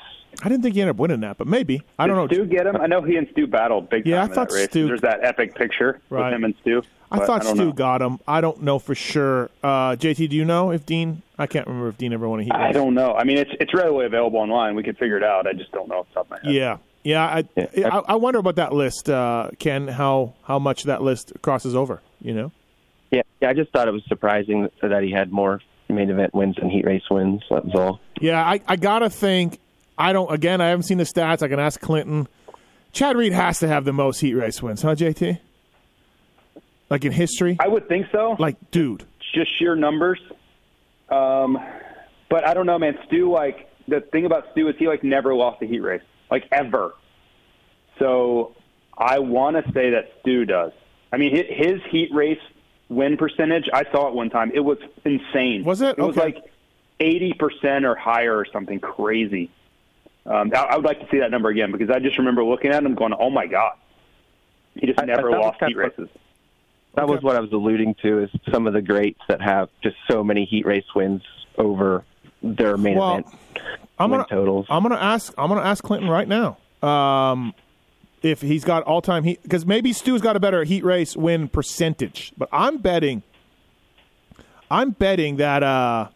[0.43, 1.83] I didn't think he ended up winning that, but maybe.
[1.99, 2.27] I don't know.
[2.27, 2.77] Did Stu get him?
[2.77, 4.65] I know he and Stu battled big time Yeah, I in thought that race.
[4.71, 6.25] Stu- There's that epic picture Right.
[6.27, 6.83] with him and Stu.
[7.11, 7.73] I thought I Stu know.
[7.73, 8.19] got him.
[8.27, 9.51] I don't know for sure.
[9.63, 11.21] Uh, JT, do you know if Dean?
[11.39, 12.63] I can't remember if Dean ever won a heat race.
[12.63, 13.13] I don't know.
[13.15, 14.75] I mean, it's it's readily available online.
[14.75, 15.47] We could figure it out.
[15.47, 16.55] I just don't know off the top of my head.
[16.55, 17.25] Yeah, yeah.
[17.27, 17.89] I, Yeah.
[17.95, 19.87] I I wonder about that list, uh, Ken.
[19.89, 22.01] How how much that list crosses over?
[22.23, 22.53] You know.
[23.11, 25.61] Yeah, yeah, I just thought it was surprising that, that he had more
[25.93, 27.43] main event wins and heat race wins.
[27.51, 28.01] That was all.
[28.21, 29.59] Yeah, I, I gotta think.
[29.99, 30.33] I don't.
[30.33, 31.43] Again, I haven't seen the stats.
[31.43, 32.29] I can ask Clinton.
[32.93, 35.39] Chad Reed has to have the most heat race wins, huh, JT?
[36.91, 37.57] Like in history.
[37.59, 38.37] I would think so.
[38.39, 39.05] Like, dude.
[39.35, 40.21] Just sheer numbers.
[41.09, 41.59] Um,
[42.29, 42.99] but I don't know, man.
[43.07, 46.45] Stu, like the thing about Stu is he like never lost a heat race, like
[46.53, 46.95] ever.
[47.99, 48.55] So
[48.97, 50.73] I want to say that Stu does.
[51.13, 52.41] I mean, his heat race
[52.93, 53.69] win percentage.
[53.73, 54.51] I saw it one time.
[54.55, 55.65] It was insane.
[55.65, 55.99] Was it?
[55.99, 56.27] It was Okay.
[56.35, 56.45] like
[57.01, 59.51] eighty percent or higher, or something crazy.
[60.27, 62.71] Um, I, I would like to see that number again because I just remember looking
[62.71, 63.73] at him going, "Oh my god."
[64.75, 66.09] He just I- I never thought lost kind heat of- races.
[66.95, 67.15] That Okay.
[67.15, 68.23] was what I was alluding to.
[68.25, 71.23] Is some of the greats that have just so many heat race wins
[71.59, 72.05] over
[72.43, 73.27] their main Well, event
[73.99, 74.67] I'm gonna totals.
[74.69, 76.59] I'm gonna ask I'm gonna ask Clinton right now.
[76.87, 77.55] Um,
[78.23, 81.49] if he's got all time heat because maybe Stu's got a better heat race win
[81.49, 83.23] percentage, but I'm betting
[84.71, 86.09] I'm betting that uh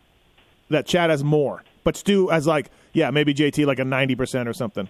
[0.71, 4.49] that Chad has more, but Stu has like yeah maybe JT like a ninety percent
[4.49, 4.89] or something.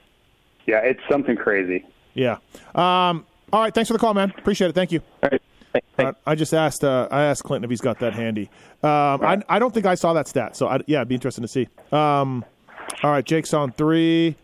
[0.67, 1.85] Yeah, it's something crazy.
[2.15, 2.39] Yeah.
[2.75, 3.27] Um.
[3.53, 3.73] All right.
[3.73, 4.33] Thanks for the call, man.
[4.37, 4.75] Appreciate it.
[4.75, 5.01] Thank you.
[5.23, 5.31] All
[5.99, 6.15] right.
[6.27, 6.83] I just asked.
[6.83, 8.51] Uh, I asked Clinton if he's got that handy.
[8.83, 10.57] Um, I, I don't think I saw that stat.
[10.57, 11.69] So I, yeah, it'd be interesting to see.
[11.93, 12.45] Um,
[13.03, 14.37] all right, Jake's on three.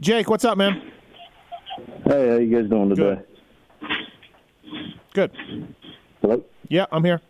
[0.00, 0.90] Jake, what's up, man?
[2.04, 3.22] Hey, how you guys doing today?
[5.14, 5.30] Good.
[6.20, 6.44] Hello.
[6.68, 7.20] Yeah, I'm here.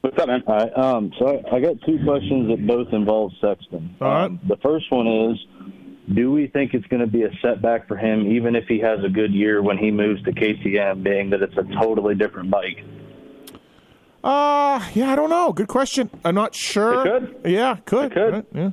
[0.00, 0.42] What's up, man?
[0.46, 0.76] All right.
[0.78, 3.94] Um, so I, I got two questions that both involve Sexton.
[4.00, 4.24] All right.
[4.26, 5.38] Um, the first one is,
[6.14, 8.98] do we think it's going to be a setback for him, even if he has
[9.04, 12.82] a good year when he moves to KTM, being that it's a totally different bike?
[14.24, 15.52] Uh, yeah, I don't know.
[15.52, 16.10] Good question.
[16.24, 17.06] I'm not sure.
[17.06, 17.52] It could.
[17.52, 18.06] Yeah, could.
[18.06, 18.32] It could.
[18.32, 18.70] Right, Yeah.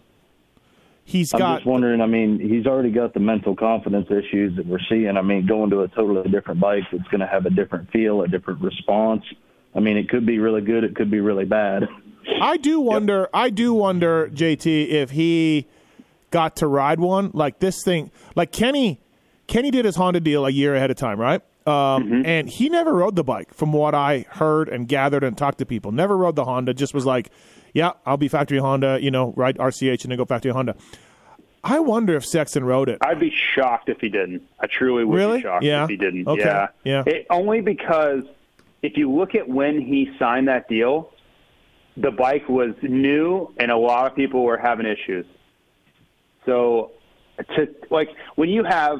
[1.09, 1.55] He's I'm got.
[1.59, 2.01] just wondering.
[2.01, 5.15] I mean, he's already got the mental confidence issues that we're seeing.
[5.15, 8.23] I mean, going to a totally different bike that's going to have a different feel,
[8.23, 9.23] a different response.
[9.73, 10.83] I mean, it could be really good.
[10.83, 11.83] It could be really bad.
[12.41, 13.29] I do wonder.
[13.33, 15.67] I do wonder, JT, if he
[16.29, 18.11] got to ride one like this thing.
[18.35, 18.99] Like Kenny,
[19.47, 21.41] Kenny did his Honda deal a year ahead of time, right?
[21.65, 25.59] Um, And he never rode the bike, from what I heard and gathered and talked
[25.59, 25.93] to people.
[25.93, 26.73] Never rode the Honda.
[26.73, 27.29] Just was like,
[27.77, 28.97] yeah, I'll be factory Honda.
[29.01, 30.75] You know, ride RCH and then go factory Honda.
[31.63, 32.97] I wonder if Sexton wrote it.
[33.01, 34.41] I'd be shocked if he didn't.
[34.59, 35.37] I truly would Really?
[35.37, 35.83] be shocked Yeah.
[35.83, 36.27] if he didn't.
[36.27, 36.41] Okay.
[36.43, 36.67] Yeah.
[36.83, 37.03] Yeah.
[37.05, 38.23] It, only because
[38.81, 41.11] if you look at when he signed that deal,
[41.97, 45.25] the bike was new and a lot of people were having issues.
[46.45, 46.91] So
[47.55, 48.99] to like when you have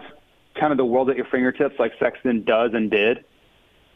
[0.60, 3.24] kind of the world at your fingertips like Sexton does and did,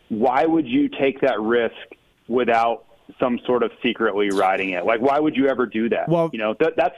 [0.09, 1.75] why would you take that risk
[2.27, 2.85] without
[3.19, 4.85] some sort of secretly riding it?
[4.85, 6.09] Like why would you ever do that?
[6.09, 6.95] Well- you know, that that's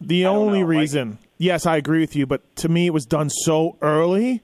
[0.00, 3.06] The only know, like- reason, yes, I agree with you, but to me, it was
[3.06, 4.42] done so early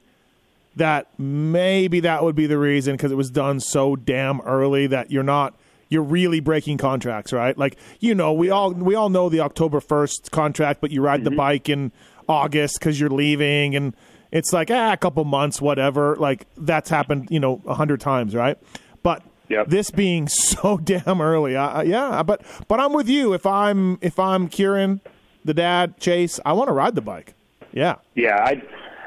[0.76, 5.10] that maybe that would be the reason because it was done so damn early that
[5.10, 5.54] you're not
[5.90, 7.56] you're really breaking contracts, right?
[7.58, 11.24] Like you know, we all we all know the October first contract, but you ride
[11.24, 11.92] the bike in
[12.28, 13.94] August because you're leaving, and
[14.30, 16.16] it's like ah, a couple months, whatever.
[16.16, 18.56] Like that's happened, you know, a hundred times, right?
[19.02, 19.22] But
[19.66, 22.22] this being so damn early, I, I- yeah.
[22.22, 23.32] But but I'm with you.
[23.34, 25.00] If I'm if I'm Kieran,
[25.44, 27.34] the dad, Chase, I want to ride the bike.
[27.72, 27.96] Yeah.
[28.14, 28.62] Yeah, I,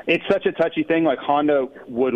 [0.08, 1.04] it's such a touchy thing.
[1.04, 2.16] Like Honda would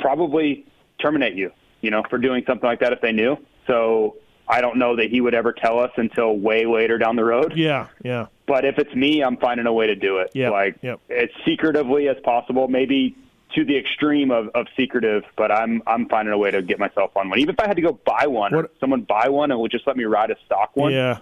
[0.00, 0.66] probably
[1.00, 3.36] terminate you, you know, for doing something like that if they knew.
[3.66, 4.16] So
[4.48, 7.52] I don't know that he would ever tell us until way later down the road.
[7.56, 8.26] Yeah, yeah.
[8.46, 10.30] But if it's me, I'm finding a way to do it.
[10.34, 11.00] Yeah, like yep.
[11.10, 13.16] as secretively as possible, maybe
[13.54, 15.24] to the extreme of, of secretive.
[15.36, 17.38] But I'm I'm finding a way to get myself on one.
[17.38, 19.86] Even if I had to go buy one, or someone buy one and would just
[19.86, 20.92] let me ride a stock one.
[20.92, 21.18] Yeah.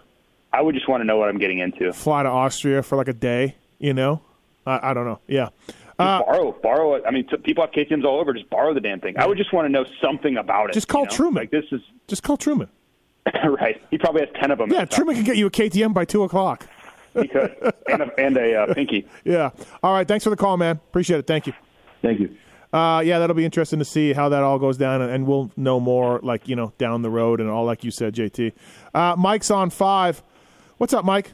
[0.53, 1.93] I would just want to know what I'm getting into.
[1.93, 4.21] Fly to Austria for like a day, you know?
[4.67, 5.21] I, I don't know.
[5.29, 5.51] Yeah.
[5.99, 7.05] Uh, borrow, borrow it.
[7.07, 8.33] I mean, t- people have KTM's all over.
[8.33, 9.19] Just borrow the damn thing.
[9.19, 10.73] I would just want to know something about it.
[10.73, 11.17] Just call you know?
[11.17, 11.43] Truman.
[11.43, 12.69] Like this is Just call Truman.
[13.45, 13.81] right.
[13.91, 14.71] He probably has ten of them.
[14.73, 16.67] Yeah, Truman can get you a KTM by two o'clock.
[17.13, 19.07] He could, and a, and a uh, pinky.
[19.25, 19.51] Yeah.
[19.83, 20.09] All right.
[20.09, 20.77] Thanks for the call, man.
[20.77, 21.27] Appreciate it.
[21.27, 21.53] Thank you.
[22.03, 22.37] Thank you.
[22.73, 25.51] Uh, yeah, that'll be interesting to see how that all goes down, and, and we'll
[25.57, 28.53] know more, like you know, down the road and all, like you said, JT.
[28.95, 30.23] Uh, Mike's on five.
[30.79, 31.33] What's up, Mike?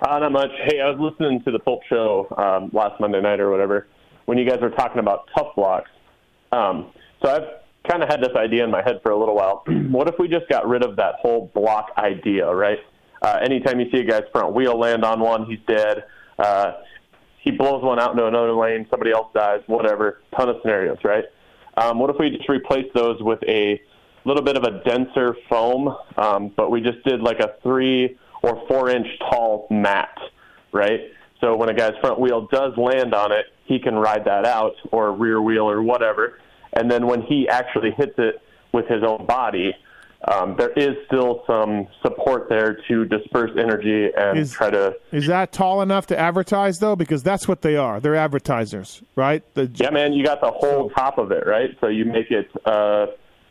[0.00, 0.50] Uh, not much.
[0.64, 3.88] Hey, I was listening to the Pulp Show um, last Monday night or whatever
[4.26, 5.84] when you guys were talking about Tuff Blox.
[6.52, 9.64] Um, so I've kind of had this idea in my head for a little while.
[9.90, 12.78] what if we just got rid of that whole block idea, right?
[13.20, 16.04] Uh, anytime you see a guy's front wheel land on one, he's dead.
[16.38, 16.72] Uh,
[17.40, 20.20] he blows one out into another lane, somebody else dies, whatever.
[20.36, 21.24] Ton of scenarios, right?
[21.76, 23.80] Um, what if we just replaced those with a
[24.24, 28.66] little bit of a denser foam, um, but we just did like a three or
[28.68, 30.16] four inch tall mat,
[30.72, 31.00] right?
[31.40, 34.74] So when a guy's front wheel does land on it, he can ride that out
[34.90, 36.38] or rear wheel or whatever.
[36.72, 39.74] And then when he actually hits it with his own body,
[40.26, 45.26] um, there is still some support there to disperse energy and Is- try to Is
[45.28, 46.96] that tall enough to advertise though?
[46.96, 48.00] Because that's what they are.
[48.00, 49.42] They're advertisers, right?
[49.54, 51.70] The, Yeah, man, you got the whole top of it, right?
[51.80, 53.06] So you make it, uh,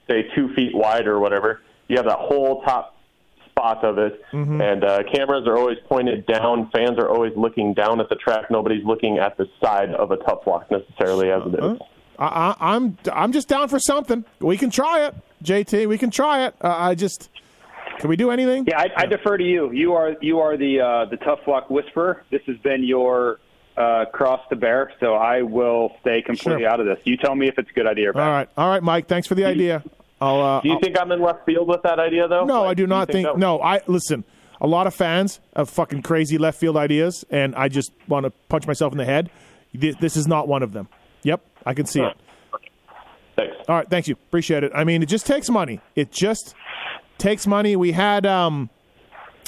[0.09, 1.61] say, two feet wide or whatever.
[1.87, 2.95] You have that whole top
[3.49, 4.61] spot of it, Mhm.
[4.61, 6.69] and uh, cameras are always pointed down.
[6.71, 8.51] Fans are always looking down at the track.
[8.51, 11.79] Nobody's looking at the side of a tough block necessarily as it is.
[12.19, 14.25] I, I, I'm I'm just down for something.
[14.39, 15.87] We can try it, JT.
[15.87, 16.55] We can try it.
[16.61, 17.29] Uh, I just
[17.99, 18.65] can we do anything?
[18.67, 19.71] Yeah, I, I defer to you.
[19.71, 22.23] You are you are the uh, the tough luck whisperer.
[22.31, 23.39] This has been your
[23.75, 26.69] uh, cross to bear, so I will stay completely Sure.
[26.69, 26.97] out of this.
[27.03, 28.21] You tell me if it's a good idea or bad.
[28.23, 29.07] All right, all right, Mike.
[29.07, 29.83] Thanks for the idea.
[30.19, 30.41] I'll.
[30.41, 32.45] Uh, Do you I'll- think I'm in left field with that idea, though?
[32.45, 33.27] No, Like, I do not think.
[33.27, 34.23] that- No, I listen.
[34.59, 38.31] A lot of fans have fucking crazy left field ideas, and I just want to
[38.49, 39.29] punch myself in the head.
[39.75, 40.87] This, this is not one of them.
[41.21, 42.17] Yep, I can see it.
[43.67, 44.13] All right, thank you.
[44.13, 44.71] Appreciate it.
[44.73, 45.81] I mean, it just takes money.
[45.95, 46.55] It just
[47.17, 47.75] takes money.
[47.75, 48.69] We had um,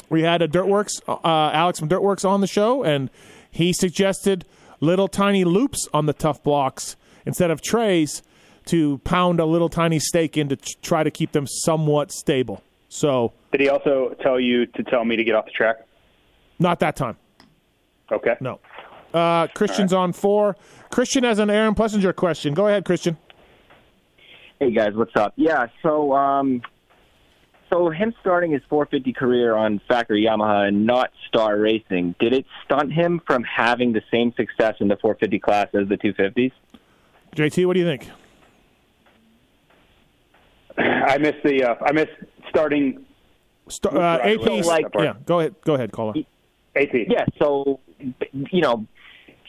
[0.09, 3.09] we had a Dirt Wurx, uh, Alex from Dirt Wurx on the show, and
[3.49, 4.45] he suggested
[4.81, 8.21] little tiny loops on the Tuff Blox instead of trays
[8.65, 12.61] to pound a little tiny stake in to t- try to keep them somewhat stable.
[12.89, 15.77] So Did he also tell you to tell me to get off the track?
[16.59, 17.15] not that time.
[18.11, 18.35] Okay.
[18.41, 18.59] No.
[19.13, 20.55] Uh, Christian's on four.
[20.91, 22.53] Christian has an Aaron Plessinger question.
[22.53, 23.17] Go ahead, Christian.
[24.59, 25.31] Hey guys, what's up?
[25.37, 26.61] Yeah, so um,
[27.69, 32.45] so him starting his 450 career on factory Yamaha and not Star Racing, did it
[32.65, 36.51] stunt him from having the same success in the 450 class as the 250s?
[37.37, 38.09] JT, what do you think?
[40.77, 42.11] I missed the uh, I missed
[42.49, 43.05] starting.
[43.69, 45.55] St- uh, AP, So, like- yeah, go ahead.
[45.63, 46.15] Go ahead, caller.
[46.75, 46.93] AP.
[47.07, 47.79] Yeah, so
[48.31, 48.85] you know,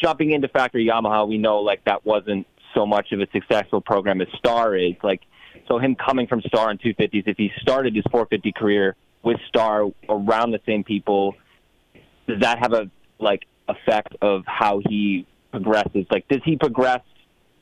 [0.01, 4.21] jumping into factory Yamaha, we know like that wasn't so much of a successful program
[4.21, 4.95] as Star is.
[5.03, 5.23] Like,
[5.69, 9.91] so him coming from Star in 250s, if he started his 450 career with Star
[10.09, 11.35] around the same people,
[12.27, 16.07] does that have a like effect of how he progresses?
[16.11, 17.03] Like, does he progress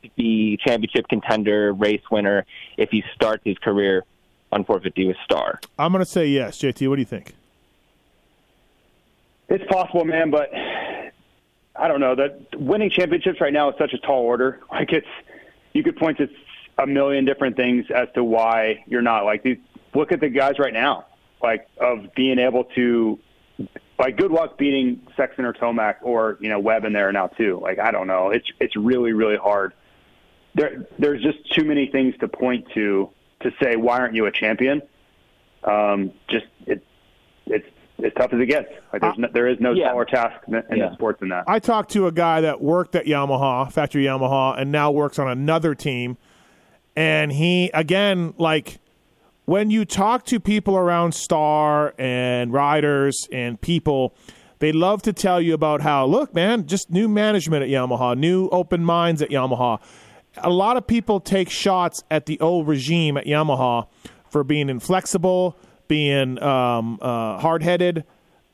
[0.02, 4.04] to be championship contender, race winner if he starts his career
[4.52, 5.60] on 450 with Star?
[5.78, 6.58] I'm going to say yes.
[6.58, 7.34] JT, what do you think?
[9.48, 10.50] It's possible, man, but
[11.78, 12.14] I don't know.
[12.14, 14.60] That winning championships right now is such a tall order.
[14.70, 15.06] Like it's,
[15.72, 16.28] you could point to
[16.78, 19.58] a million different things as to why you're not like these.
[19.94, 21.06] Look at the guys right now,
[21.42, 23.18] like of being able to,
[23.98, 27.58] like good luck beating Sexton or Tomac or you know Webb in there now too.
[27.60, 28.30] Like I don't know.
[28.30, 29.72] It's it's really really hard.
[30.54, 33.10] There there's just too many things to point to
[33.40, 34.82] to say why aren't you a champion.
[35.64, 36.84] Um, just it
[37.46, 37.66] it's
[38.04, 38.68] as tough as it gets.
[38.92, 39.88] Like there's uh, no, there is no Yeah.
[39.90, 40.88] taller task in, in Yeah.
[40.90, 41.44] the sports than that.
[41.46, 45.28] I talked to a guy that worked at Yamaha, factory Yamaha, and now works on
[45.28, 46.16] another team.
[46.96, 48.78] And he, again, like
[49.44, 54.14] when you talk to people around Star and riders and people,
[54.60, 58.48] They love to tell you about how, look, man, just new management at Yamaha, new
[58.48, 59.80] open minds at Yamaha.
[60.38, 63.86] A lot of people take shots at the old regime at Yamaha
[64.28, 65.56] for being inflexible,
[65.88, 68.04] being um, uh, hard headed,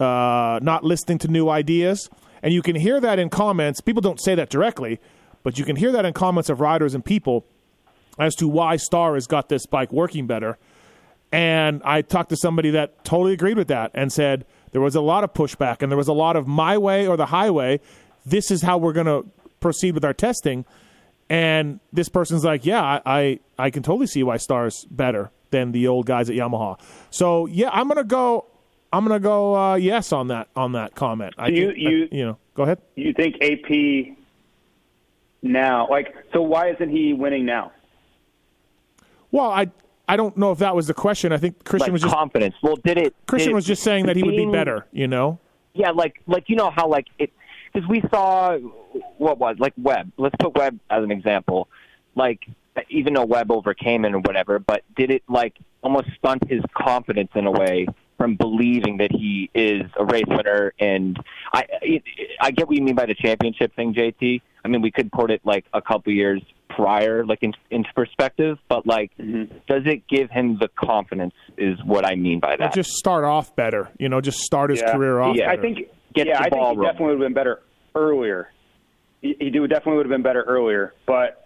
[0.01, 2.09] uh, not listening to new ideas.
[2.43, 3.81] And you can hear that in comments.
[3.81, 5.01] People don't say that directly,
[5.43, 7.45] but you can hear that in comments of riders and people
[8.19, 10.59] as to why Star has got this bike working better.
[11.33, 15.01] And I talked to somebody that totally agreed with that and said there was a
[15.01, 17.81] lot of pushback and there was a lot of my way or the highway.
[18.25, 19.27] This is how we're going to
[19.59, 20.65] proceed with our testing.
[21.29, 25.71] And this person's like, yeah, I, I, I can totally see why Star's better than
[25.73, 26.79] the old guys at Yamaha.
[27.11, 28.47] So yeah, I'm gonna go.
[28.93, 31.35] I'm gonna go uh, yes on that on that comment.
[31.39, 32.79] I Do you- think- you- I- you know, go ahead.
[32.97, 34.17] You think AP
[35.43, 35.89] now?
[35.89, 37.73] Like, so why isn't he winning now?
[39.31, 39.69] Well, I
[40.09, 41.33] I don't know if that was the question.
[41.33, 42.55] I think Christian like was just confidence.
[42.63, 43.15] Well, did it?
[43.27, 44.87] Christian did it- was just saying that he would be better.
[44.93, 45.39] You know.
[45.73, 47.33] Yeah, like like you know how like it
[47.73, 48.57] because we saw
[49.19, 50.13] what was like Webb.
[50.19, 51.69] Let's put Webb as an example.
[52.15, 52.47] Like
[52.89, 57.31] even though Webb overcame it or whatever, but did it like almost stunt his confidence
[57.35, 57.87] in a way
[58.19, 60.73] from believing that he is a race winner?
[60.79, 61.17] And
[61.53, 62.03] I it,
[62.41, 64.41] I get what you mean by the championship thing, JT.
[64.65, 68.59] I mean we could put it like a couple years prior, like in, into perspective,
[68.69, 69.55] but like mm-hmm.
[69.69, 71.35] does it give him the confidence?
[71.57, 72.75] Is what I mean by Or that.
[72.75, 73.91] just start off better.
[73.99, 74.93] You know, just start his Yeah.
[74.93, 75.37] career off.
[75.37, 75.79] He- I think.
[76.15, 76.83] Get yeah, the I think he rolling.
[76.83, 77.61] definitely would have been better
[77.97, 78.49] earlier.
[79.21, 81.44] He, he definitely would have been better earlier, but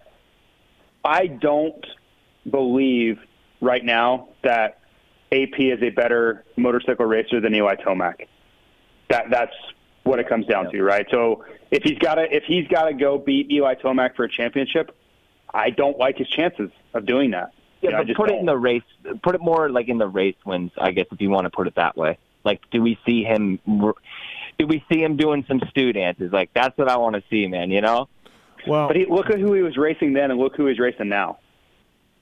[1.03, 1.85] I don't
[2.49, 3.19] believe
[3.61, 4.79] right now that
[5.31, 8.27] AP is a better motorcycle racer than Eli Tomac.
[9.09, 9.53] That that's
[10.03, 11.05] what it comes down to, right?
[11.11, 14.29] So if he's got to if he's got to go beat Eli Tomac for a
[14.29, 14.95] championship,
[15.53, 17.53] I don't like his chances of doing that.
[17.81, 18.39] Yeah, You know, but put it don't.
[18.41, 18.83] in the race.
[19.23, 21.67] Put it more like in the race wins, I guess, if you want to put
[21.67, 22.17] it that way.
[22.43, 23.59] Like, do we see him?
[24.57, 26.31] Do we see him doing some stew dances?
[26.31, 27.71] Like, that's what I want to see, man.
[27.71, 28.09] You know?
[28.67, 31.09] Well, but he, look at who he was racing then, and look who he's racing
[31.09, 31.39] now.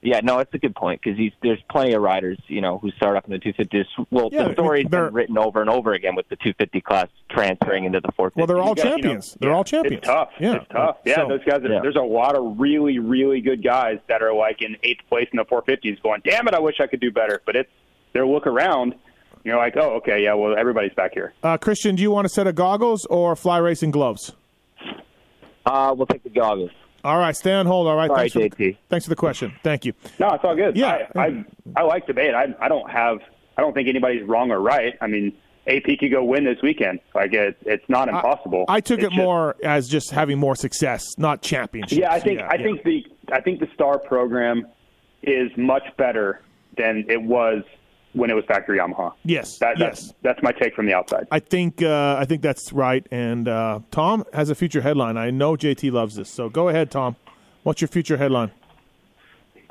[0.00, 3.16] Yeah, no, it's a good point because there's plenty of riders, you know, who start
[3.16, 3.84] up in the 250s.
[4.12, 7.08] Well, Yeah, the story's they're- been written over and over again with the 250 class
[7.30, 8.38] transferring into the 450.
[8.38, 9.36] Well, they're all You got- you know, champions.
[9.40, 9.96] they're all champions.
[9.98, 10.28] It's tough.
[10.38, 10.98] Yeah, It's tough.
[11.04, 11.64] Yeah, So- those guys.
[11.64, 11.80] Are, Yeah.
[11.82, 15.36] There's a lot of really, really good guys that are like in eighth place in
[15.36, 17.70] the 450s, going, "Damn it, I wish I could do better." But it's
[18.12, 18.94] their look around.
[19.42, 20.34] You're like, "Oh, okay, yeah.
[20.34, 23.58] Well, everybody's back here." Uh, Christian, do you want a set of goggles or fly
[23.58, 24.32] racing gloves?
[25.66, 26.70] Uh, we'll take the goggles.
[27.04, 27.86] All right, stay on hold.
[27.86, 29.52] All right, All thanks, right, for the, thanks for the question.
[29.62, 29.92] Thank you.
[30.18, 30.76] No, it's all good.
[30.76, 31.06] Yeah.
[31.14, 31.44] I, I,
[31.76, 32.34] I like debate.
[32.34, 33.18] I, I don't have.
[33.56, 34.94] I don't think anybody's wrong or right.
[35.00, 35.32] I mean,
[35.66, 37.00] AP could go win this weekend.
[37.14, 38.64] Like it, it's not impossible.
[38.68, 41.98] I took It's it just- more as just having more success, not championships.
[41.98, 42.62] Yeah, I think Yeah, I yeah.
[42.64, 44.66] think the I think the star program
[45.22, 46.40] is much better
[46.76, 47.62] than it was
[48.12, 49.12] when it was factory Yamaha.
[49.24, 50.14] Yes, That, that's yes.
[50.22, 51.28] that's my take from the outside.
[51.30, 53.06] I think uh, I think that's right.
[53.10, 55.16] And uh, Tom has a future headline.
[55.16, 57.16] I know JT loves this, so go ahead, Tom.
[57.62, 58.50] What's your future headline?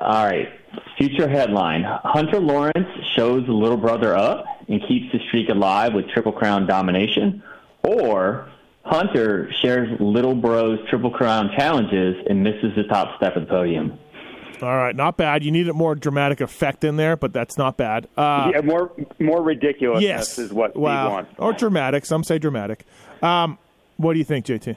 [0.00, 0.48] All right.
[0.96, 6.08] Future headline Hunter Lawrence shows the little brother up and keeps the streak alive with
[6.10, 7.42] Triple Crown domination.
[7.82, 8.48] Or
[8.84, 13.98] Hunter shares little bro's Triple Crown challenges and misses the top step of the podium.
[14.62, 15.44] All right, not bad.
[15.44, 18.08] You needed more dramatic effect in there, but that's not bad.
[18.16, 21.10] Uh, yeah, more more ridiculous yes, is what wow.
[21.10, 21.34] wants.
[21.38, 22.04] or dramatic.
[22.04, 22.84] Some say dramatic.
[23.22, 23.58] Um,
[23.96, 24.76] what do you think, JT?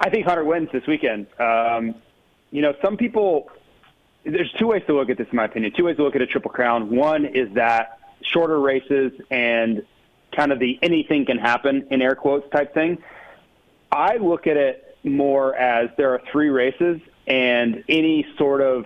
[0.00, 1.26] I think Hunter wins this weekend.
[1.38, 1.94] Um,
[2.50, 3.50] you know, some people.
[4.24, 5.72] There's two ways to look at this, in my opinion.
[5.76, 6.90] Two ways to look at a triple crown.
[6.90, 9.84] One is that shorter races and
[10.34, 12.98] kind of the anything can happen in air quotes type thing.
[13.92, 18.84] I look at it more as there are three races and any sort of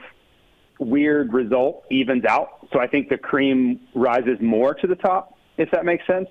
[0.78, 2.66] weird result evens out.
[2.72, 6.28] So I think the cream rises more to the top, if that makes sense.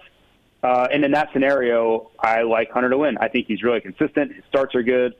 [0.63, 3.17] Uh, and in that scenario, I like Hunter to win.
[3.19, 4.33] I think he's really consistent.
[4.33, 5.15] His starts are good.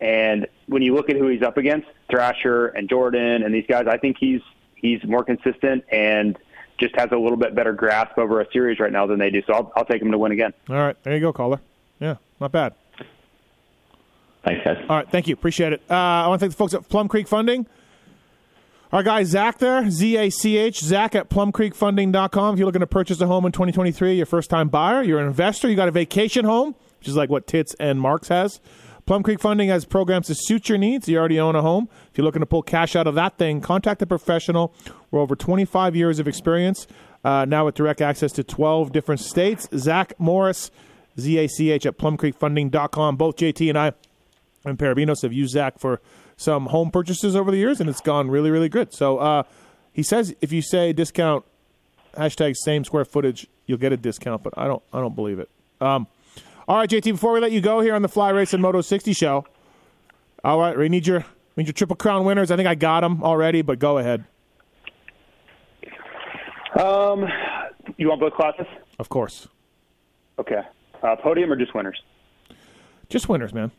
[0.00, 3.86] And when you look at who he's up against, Thrasher and Jordan and these guys,
[3.86, 4.40] I think he's
[4.74, 6.36] he's more consistent and
[6.78, 9.42] just has a little bit better grasp over a series right now than they do.
[9.46, 10.52] So I'll, I'll take him to win again.
[10.68, 11.60] All right, there you go, caller.
[12.00, 12.74] Yeah, not bad.
[14.44, 14.84] Thanks, guys.
[14.88, 15.34] All right, thank you.
[15.34, 15.82] Appreciate it.
[15.88, 17.66] Uh, I want to thank the folks at Plum Creek Funding.
[18.92, 22.54] Our guy Zach there, Z A C H, Zach at plumcreekfunding.com.
[22.54, 25.18] If you're looking to purchase a home in 2023, you're a first time buyer, you're
[25.18, 28.60] an investor, you got a vacation home, which is like what Tits and Marks has.
[29.06, 31.08] Plum Creek Funding has programs to suit your needs.
[31.08, 31.88] You already own a home.
[32.10, 34.74] If you're looking to pull cash out of that thing, contact a professional.
[35.10, 36.86] We're over 25 years of experience,
[37.24, 39.68] uh, now with direct access to 12 different states.
[39.74, 40.70] Zach Morris,
[41.18, 43.16] Z A C H at plumcreekfunding.com.
[43.16, 43.92] Both JT and I
[44.64, 46.00] and Parabinos have used Zach for
[46.36, 48.92] some home purchases over the years, and it's gone really, really good.
[48.92, 49.42] So uh,
[49.92, 51.44] he says if you say discount
[52.16, 55.48] hashtag same square footage, you'll get a discount, but I don't, I don't believe it.
[55.80, 56.06] Um,
[56.68, 57.04] all right, JT.
[57.04, 59.44] Before we let you go here on the Fly Racing Moto 60 show,
[60.44, 61.24] all right, we need your
[61.56, 62.50] we need your Triple Crown winners.
[62.50, 64.24] I think I got them already, but go ahead.
[66.78, 67.26] Um,
[67.98, 68.66] you want both classes?
[68.98, 69.48] Of course,
[70.38, 70.60] Okay.
[71.02, 72.00] Uh, podium or just winners?
[73.08, 73.70] just winners, man.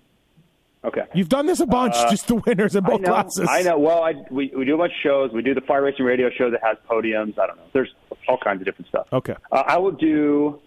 [0.86, 1.04] Okay.
[1.14, 3.48] You've done this a bunch, Uh, just the winners in both I know, classes.
[3.50, 3.80] I know.
[3.80, 5.32] Well, I, we we do a bunch of shows.
[5.32, 7.40] We do the fire Racing Radio show that has podiums.
[7.40, 7.64] I don't know.
[7.72, 7.94] There's
[8.28, 9.08] all kinds of different stuff.
[9.14, 9.36] Okay.
[9.52, 10.60] Uh, I will do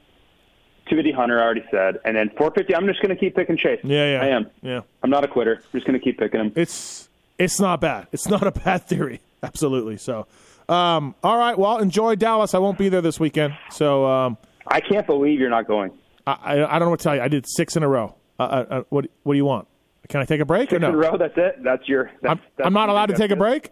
[0.88, 1.38] 250 Hunter.
[1.38, 2.74] I already said, and then 450.
[2.74, 3.80] I'm just going to keep picking Chase.
[3.82, 4.22] Yeah, yeah.
[4.22, 4.46] I am.
[4.62, 4.80] Yeah.
[5.02, 5.56] I'm not a quitter.
[5.56, 6.52] I'm just going to keep picking him.
[6.56, 7.08] It's
[7.38, 8.06] it's not bad.
[8.12, 9.20] It's not a bad theory.
[9.42, 9.98] Absolutely.
[9.98, 10.26] So,
[10.68, 11.58] um, all right.
[11.58, 12.54] Well, enjoy Dallas.
[12.54, 13.54] I won't be there this weekend.
[13.70, 15.90] So, um, I can't believe you're not going.
[16.26, 17.20] I, I, I don't know what to tell you.
[17.20, 18.14] I did six in a row.
[18.38, 19.68] Uh, uh, uh, what What do you want?
[20.08, 20.88] Can I take a break or no?
[20.88, 21.16] in a row.
[21.16, 21.62] That's it.
[21.62, 22.10] That's your.
[22.22, 23.70] That's, I'm, that's I'm not allowed to take a break.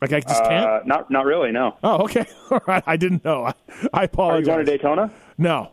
[0.00, 0.66] Like I just can't.
[0.66, 1.52] Uh, not not really.
[1.52, 1.76] No.
[1.82, 2.26] Oh, okay.
[2.50, 2.82] All right.
[2.86, 3.44] I didn't know.
[3.44, 3.54] I,
[3.92, 4.46] I Are apologize.
[4.46, 5.12] you going to Daytona?
[5.36, 5.72] No.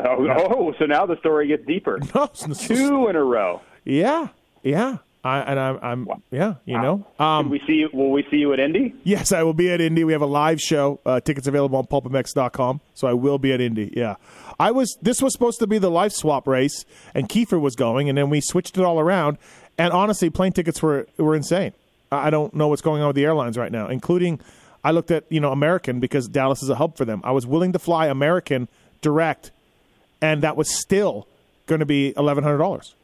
[0.00, 1.98] Oh, oh, so now the story gets deeper.
[2.14, 2.26] No.
[2.54, 3.60] Two in a row.
[3.84, 4.28] Yeah.
[4.62, 4.98] Yeah.
[5.24, 7.06] I, and I'm, I'm yeah, you know.
[7.18, 7.90] Um, Can we see you?
[7.92, 8.94] Will we see you at Indy?
[9.02, 10.04] Yes, I will be at Indy.
[10.04, 11.00] We have a live show.
[11.04, 12.80] Uh, tickets available on pulpmx.com.
[12.94, 13.92] So I will be at Indy.
[13.96, 14.16] Yeah.
[14.60, 18.08] I was this was supposed to be the life swap race and Kiefer was going
[18.08, 19.38] and then we switched it all around
[19.76, 21.72] and honestly plane tickets were were insane.
[22.12, 24.40] I I don't know what's going on with the airlines right now, including
[24.84, 27.20] I looked at, you know, American because Dallas is a hub for them.
[27.24, 28.68] I was willing to fly American
[29.00, 29.50] direct
[30.20, 31.26] and that was still
[31.66, 32.94] going to be $1100.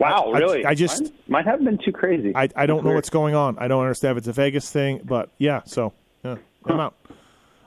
[0.00, 0.64] Wow, I- really?
[0.64, 2.32] I just mine, mine haven't been too crazy.
[2.34, 2.96] I, I don't know Weird.
[2.96, 3.58] what's going on.
[3.58, 5.60] I don't understand if it's a Vegas thing, but yeah.
[5.66, 5.92] So
[6.24, 6.94] yeah, I'm out.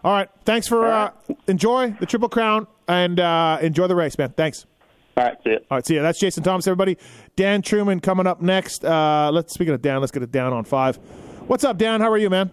[0.04, 0.30] All right.
[0.44, 1.12] Thanks for uh,
[1.48, 4.32] enjoy the Triple Crown and uh, enjoy the race, man.
[4.32, 4.66] Thanks.
[5.16, 5.58] All right, see ya.
[5.70, 6.02] All right, see you.
[6.02, 6.98] That's Jason Thomas, everybody.
[7.36, 8.84] Dan Truman coming up next.
[8.84, 10.96] Uh, let's speaking of Dan, let's get it down on five.
[11.46, 12.02] What's up, Dan?
[12.02, 12.52] How are you, man?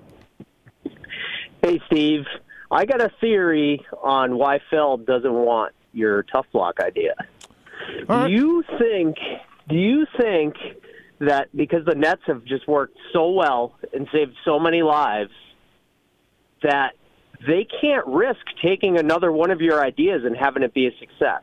[1.62, 2.26] Hey, Steve.
[2.70, 7.14] I got a theory on why Feld doesn't want your tough block idea.
[8.08, 9.16] Do you think?
[9.68, 10.54] Do you think
[11.20, 15.30] that because the Nets have just worked so well and saved so many lives,
[16.62, 16.90] that
[17.46, 21.42] they can't risk taking another one of your ideas and having it be a success?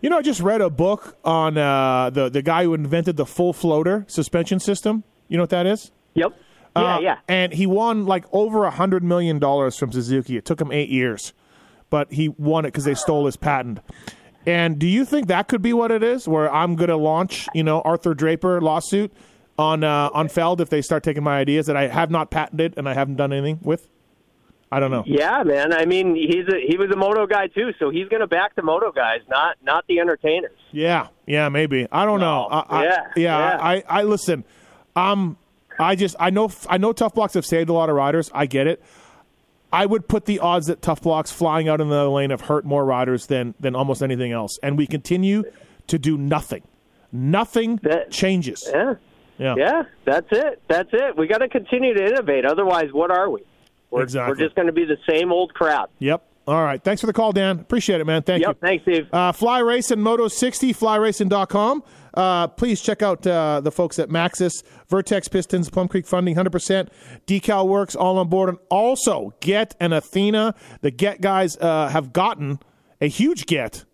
[0.00, 3.26] You know, I just read a book on uh, the the guy who invented the
[3.26, 5.02] full floater suspension system.
[5.28, 5.90] You know what that is?
[6.14, 6.32] Yep.
[6.76, 7.18] Yeah, Uh, yeah.
[7.28, 10.36] And he won like over a hundred million dollars from Suzuki.
[10.36, 11.32] It took him eight years,
[11.90, 13.80] but he won it because they stole his patent.
[14.46, 16.28] And do you think that could be what it is?
[16.28, 19.12] Where I'm going to launch, you know, Arthur Draper lawsuit
[19.58, 22.74] on uh, on Feld if they start taking my ideas that I have not patented
[22.76, 23.88] and I haven't done anything with?
[24.70, 25.04] I don't know.
[25.06, 25.72] Yeah, man.
[25.72, 28.56] I mean, he's a he was a moto guy too, so he's going to back
[28.56, 30.58] the moto guys, not not the entertainers.
[30.72, 31.86] Yeah, yeah, maybe.
[31.92, 32.48] I don't know.
[32.50, 33.12] I, I, Yeah, yeah.
[33.16, 33.58] yeah.
[33.60, 34.42] I, I listen.
[34.96, 35.36] Um,
[35.78, 38.30] I just I know I know Tuff Blox have saved a lot of riders.
[38.34, 38.82] I get it.
[39.74, 42.64] I would put the odds that Tuff Blox flying out in the lane have hurt
[42.64, 45.44] more riders than than almost anything else, and we continue
[45.88, 46.62] to do nothing.
[47.12, 48.68] Nothing that, changes.
[48.72, 48.94] Yeah.
[49.38, 49.54] Yeah.
[49.56, 50.62] Yeah, that's it.
[50.68, 51.16] That's it.
[51.16, 52.44] We got to continue to innovate.
[52.44, 53.42] Otherwise, what are we?
[53.90, 54.30] We're, Exactly.
[54.32, 55.90] we're just going to be the same old crap.
[55.98, 56.22] Yep.
[56.46, 56.82] All right.
[56.82, 57.58] Thanks for the call, Dan.
[57.58, 58.22] Appreciate it, man.
[58.22, 58.68] Thank Yep, you.
[58.68, 59.08] Thanks, Steve.
[59.12, 61.82] Uh, Fly Racing Moto 60, flyracing.com.
[62.14, 66.88] Uh, please check out uh, the folks at Maxxis, Vertex Pistons, Plum Creek Funding, 100%,
[67.26, 68.48] Decal Works, all on board.
[68.48, 70.54] And also, Get and Athena.
[70.80, 72.60] The Get guys uh, have gotten
[73.00, 73.84] a huge get,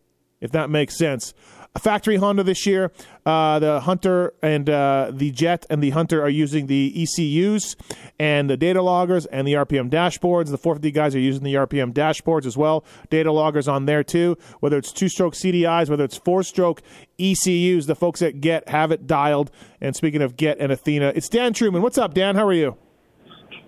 [0.40, 1.34] if that makes sense.
[1.78, 2.90] Factory Honda this year.
[3.24, 7.76] Uh, the Hunter and uh, the Jett and the Hunter are using the ECUs
[8.18, 10.50] and the data loggers and the RPM dashboards.
[10.50, 12.84] The 450 guys are using the RPM dashboards as well.
[13.08, 14.36] Data loggers on there too.
[14.58, 16.82] Whether it's two stroke CDIs, whether it's four stroke
[17.18, 19.50] ECUs, the folks at Get have it dialed.
[19.80, 21.82] And speaking of Get and Athena, it's Dan Truman.
[21.82, 22.34] What's up, Dan?
[22.34, 22.76] How are you?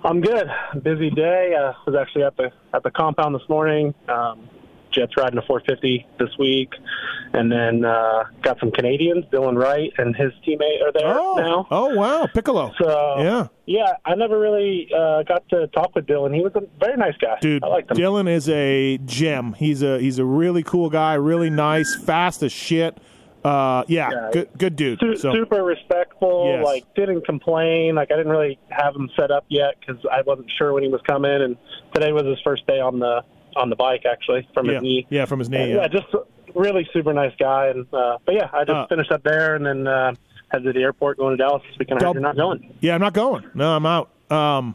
[0.05, 0.49] I'm good.
[0.83, 1.55] Busy day.
[1.57, 3.95] Uh, was actually at the at the compound this morning.
[4.09, 4.49] Um,
[4.93, 6.71] Jett's riding a 450 this week,
[7.33, 9.25] and then uh, got some Canadians.
[9.33, 11.67] Dylan Wright and his teammate are there Oh, now.
[11.71, 12.73] oh wow, Piccolo.
[12.81, 13.47] So Yeah.
[13.67, 16.35] yeah, I never really uh, got to talk with Dylan.
[16.35, 17.39] He was a very nice guy.
[17.41, 17.97] Dude, I liked him.
[17.97, 19.55] Dylan is a gem.
[19.55, 22.99] He's a he's a really cool guy, really nice, fast as shit.
[23.45, 24.29] Uh, yeah, Yeah.
[24.33, 25.01] good good dude.
[25.01, 26.45] Su- So super respectful.
[26.47, 26.65] Yes.
[26.65, 27.97] Like didn't complain.
[27.97, 30.89] Like I didn't really have him set up yet because I wasn't sure when he
[30.89, 31.43] was coming.
[31.43, 31.57] And
[31.93, 33.25] today was his first day on the
[33.57, 35.07] on the bike actually from yeah, his knee.
[35.11, 35.71] yeah, from his knee.
[35.75, 35.89] yeah, Yeah.
[35.89, 36.07] just
[36.55, 37.69] really super nice guy.
[37.69, 40.15] And uh, but yeah, I just Uh, finished up there and then uh,
[40.51, 42.03] headed to the airport going to Dallas weekend.
[42.03, 42.75] I you're not going.
[42.81, 43.45] Yeah, I'm not going.
[43.55, 44.11] No, I'm out.
[44.31, 44.75] Um,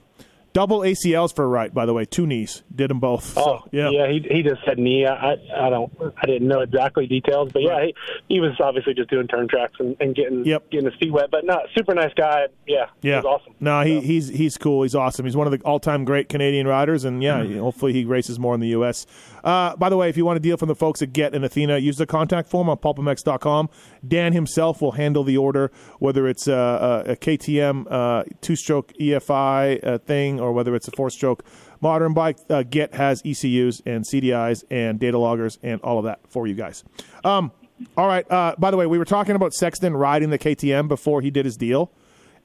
[0.57, 2.63] double ACLs for right, by the way, two knees.
[2.73, 3.25] did them both.
[3.25, 3.91] So, Oh yeah.
[4.07, 5.05] he he just said knee.
[5.05, 7.93] I I don't I didn't know exactly details, but yeah, he
[8.27, 10.41] he was obviously just doing turn tracks and, and getting
[10.71, 11.29] getting his feet wet.
[11.29, 12.47] But not super nice guy.
[12.65, 13.53] Yeah, Yeah, awesome.
[13.59, 14.81] No, he, he's he's cool.
[14.81, 15.25] He's awesome.
[15.25, 18.59] He's one of the all-time great Canadian riders, and yeah, hopefully he races more in
[18.59, 19.05] the U.S.
[19.43, 21.45] Uh, by the way, if you want a deal from the folks at Get and
[21.45, 23.69] Athena, use the contact form on pulpmx.com.
[24.07, 29.85] Dan himself will handle the order, whether it's a, a, a KTM uh, two-stroke EFI
[29.85, 31.43] uh, thing or whether it's a four-stroke
[31.81, 32.37] modern bike.
[32.49, 36.55] Uh, Get has ECUs and CDIs and data loggers and all of that for you
[36.55, 36.83] guys.
[37.23, 37.51] Um,
[37.95, 38.29] all right.
[38.31, 41.45] Uh, by the way, we were talking about Sexton riding the KTM before he did
[41.45, 41.91] his deal,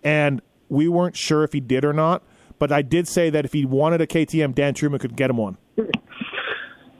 [0.02, 2.22] and we weren't sure if he did or not.
[2.58, 5.36] But I did say that if he wanted a KTM, Dan Truman could get him
[5.36, 5.56] one.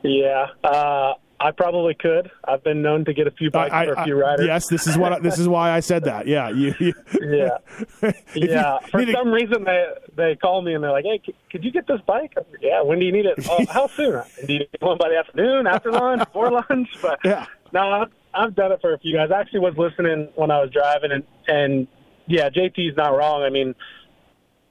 [0.05, 1.13] Yeah, uh,
[1.45, 2.31] I probably could.
[2.45, 4.47] I've been known to get a few bikes I- for a few riders.
[4.47, 6.27] yes, this is what this is why I said that.
[6.29, 7.59] Yeah, you, you- yeah,
[8.35, 8.79] you yeah.
[8.91, 11.65] For need to- some reason, they they call me and they're like, "Hey, c- could
[11.65, 12.83] you get this bike?" I'm like, yeah.
[12.83, 13.35] When do you need it?
[13.51, 14.23] oh, how soon?
[14.47, 16.89] Do you need one by the afternoon, after lunch, before lunch?
[17.03, 17.47] But yeah.
[17.73, 19.31] no, I've, I've done it for a few guys.
[19.35, 21.89] I actually was listening when I was driving, and and
[22.29, 23.43] yeah, JT's not wrong.
[23.43, 23.75] I mean,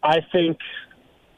[0.02, 0.58] I think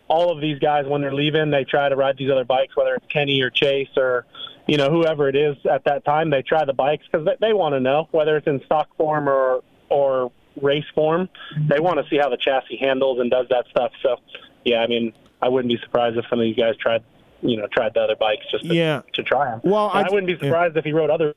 [0.07, 2.93] all of these guys when they're leaving, they try to ride these other bikes, whether
[2.95, 4.25] it's Kenny or Chase or
[4.67, 6.29] you know whoever it is at that time.
[6.29, 9.27] They try the bikes because they, they want to know whether it's in stock form
[9.27, 11.29] or or race form.
[11.67, 13.91] They want to see how the chassis handles and does that stuff.
[14.01, 14.17] So
[14.63, 17.03] yeah, I mean, I wouldn't be surprised if some of you guys tried
[17.41, 19.01] you know tried the other bikes just to, Yeah.
[19.13, 19.61] to try them.
[19.63, 21.35] Well, I- I, wouldn't be surprised if he rode other.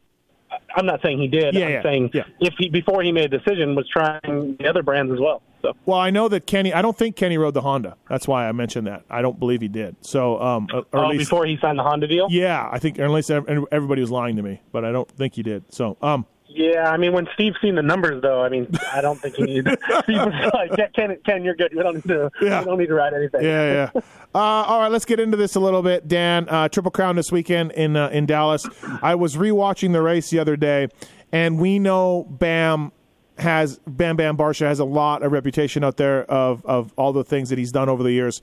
[0.74, 1.54] I'm not saying he did.
[1.54, 2.24] Yeah, I'm yeah, saying yeah.
[2.40, 5.42] if he before he made a decision was trying the other brands as well.
[5.62, 6.72] So Well, I know that Kenny.
[6.72, 7.96] I don't think Kenny rode the Honda.
[8.08, 9.04] That's why I mentioned that.
[9.08, 9.96] I don't believe he did.
[10.02, 12.28] So, um, or oh, least, before he signed the Honda deal.
[12.30, 15.34] yeah, I think or at least everybody was lying to me, but I don't think
[15.34, 15.72] he did.
[15.72, 16.26] So, um,
[16.56, 19.42] Yeah, I mean, when Steve's seen the numbers, though, I mean, I don't think he
[19.42, 19.66] needs.
[20.02, 21.74] Steve was like, "Ken, Ken, you're good.
[21.76, 22.30] We don't need to.
[22.40, 24.00] We don't need to write anything." Yeah, yeah.
[24.34, 26.48] uh, all right, let's get into this a little bit, Dan.
[26.48, 28.66] Uh, Triple Crown this weekend in uh, in Dallas.
[29.02, 30.88] I was rewatching the race the other day,
[31.30, 32.90] and we know Bam
[33.36, 37.24] has Bam Bam Barcia has a lot of reputation out there of of all the
[37.24, 38.40] things that he's done over the years.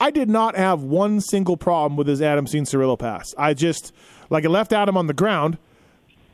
[0.00, 3.34] I did not have one single problem with his Adam Cianciarulo pass.
[3.36, 3.92] I just
[4.30, 5.58] like it left Adam on the ground.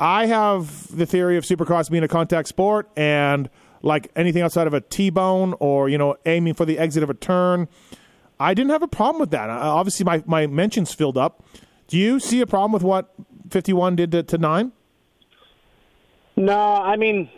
[0.01, 3.49] I have the theory of Supercross being a contact sport, and
[3.83, 7.15] like anything outside of a T-bone or you know aiming for the exit of a
[7.15, 7.69] turn,
[8.41, 9.51] I didn't have a problem with that.
[9.51, 11.45] Uh, obviously, my my mentions filled up.
[11.89, 13.15] Do you see a problem with what
[13.51, 14.73] 51 did to, to nine?
[16.37, 17.29] No, I mean,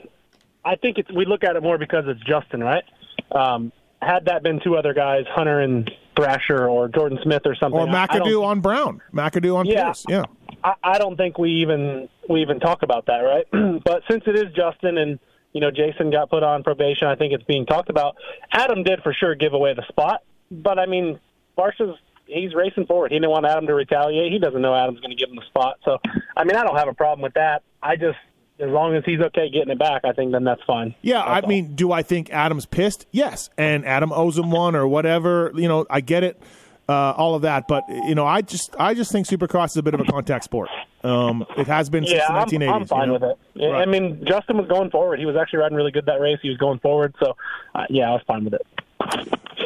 [0.64, 2.84] I think it's we look at it more because it's Justin, right?
[3.32, 7.80] Um, had that been two other guys, Hunter and Thrasher or Jordan Smith or something,
[7.80, 9.84] Or McAdoo on Brown, McAdoo on Yeah.
[9.84, 10.04] Pierce?
[10.08, 10.24] Yeah.
[10.62, 13.46] I, I don't think we even we even talk about that, right?
[13.84, 15.18] but since it is Justin and
[15.52, 18.16] you know Jason got put on probation, I think it's being talked about.
[18.52, 21.18] Adam did for sure give away the spot, but I mean,
[21.56, 21.96] Barcia's
[22.26, 23.10] he's racing forward.
[23.10, 24.32] He didn't want Adam to retaliate.
[24.32, 25.78] He doesn't know Adam's going to give him the spot.
[25.84, 25.98] So,
[26.36, 27.62] I mean, I don't have a problem with that.
[27.82, 28.18] I just
[28.60, 30.94] as long as he's okay getting it back, I think then that's fine.
[31.00, 33.06] Yeah, I mean, do I think Adam's pissed?
[33.10, 35.50] Yes, and Adam owes him one or whatever.
[35.54, 36.40] You know, I get it,
[36.90, 39.82] uh, all of that, but you know, I just, I just think Supercross is a
[39.82, 40.68] bit of a contact sport.
[41.04, 42.74] Um, it has been since yeah, the I'm, 1980s.
[42.74, 43.12] I'm fine you know?
[43.12, 43.70] with it.
[43.70, 43.82] Right.
[43.82, 45.20] I mean, Justin was going forward.
[45.20, 46.38] He was actually riding really good that race.
[46.42, 47.14] He was going forward.
[47.22, 47.36] So,
[47.76, 48.66] uh, yeah, I was fine with it.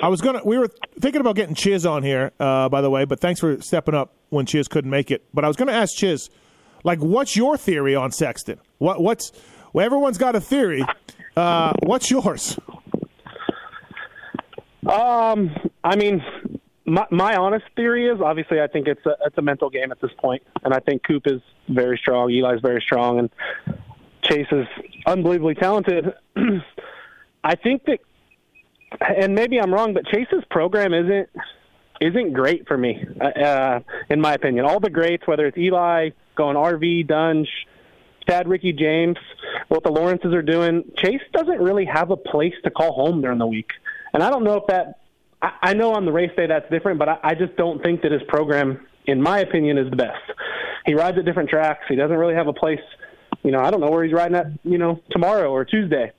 [0.03, 0.43] I was gonna.
[0.45, 0.69] We were
[1.01, 3.07] thinking about getting Chiz on here, uh, by the way.
[3.07, 5.25] But thanks for stepping up when Chiz couldn't make it.
[5.33, 6.29] But I was gonna ask Chiz,
[6.85, 8.61] like, what's your theory on Sexton?
[8.79, 9.33] What what's
[9.73, 10.85] well, everyone's got a theory.
[11.37, 12.59] Uh, what's yours?
[14.87, 15.51] Um,
[15.83, 16.23] I mean,
[16.87, 20.01] my, my honest theory is obviously I think it's a it's a mental game at
[20.01, 23.31] this point, and I think Coop is very strong, Eli's very strong, and
[24.23, 24.67] Chase is
[25.07, 26.13] unbelievably talented.
[27.45, 28.01] I think that,
[29.01, 31.29] and maybe I'm wrong, but Chase's program isn't
[32.01, 33.81] isn't great for me, uh,
[34.11, 34.67] in my opinion.
[34.67, 37.47] All the greats, whether it's Eli going RV, Dungey,
[38.29, 39.17] Chad, Ricky James,
[39.69, 43.39] what the Lawrences are doing, Chase doesn't really have a place to call home during
[43.39, 43.71] the week.
[44.13, 44.99] And I don't know if that,
[45.45, 48.03] I, I know on the race day that's different, but I, I just don't think
[48.03, 50.23] that his program, in my opinion, is the best.
[50.87, 51.85] He rides at different tracks.
[51.89, 52.81] He doesn't really have a place,
[53.43, 56.13] you know, I don't know where he's riding at, you know, tomorrow or Tuesday.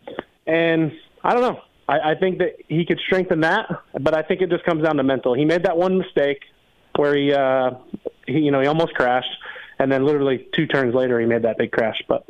[0.45, 0.91] And
[1.23, 1.61] I don't know.
[1.88, 3.67] I, I think that he could strengthen that,
[3.99, 5.34] but I think it just comes down to mental.
[5.34, 6.41] He made that one mistake
[6.95, 7.71] where he, uh,
[8.28, 9.36] he you know, he almost crashed,
[9.80, 12.01] and then literally two turns later he made that big crash.
[12.07, 12.26] But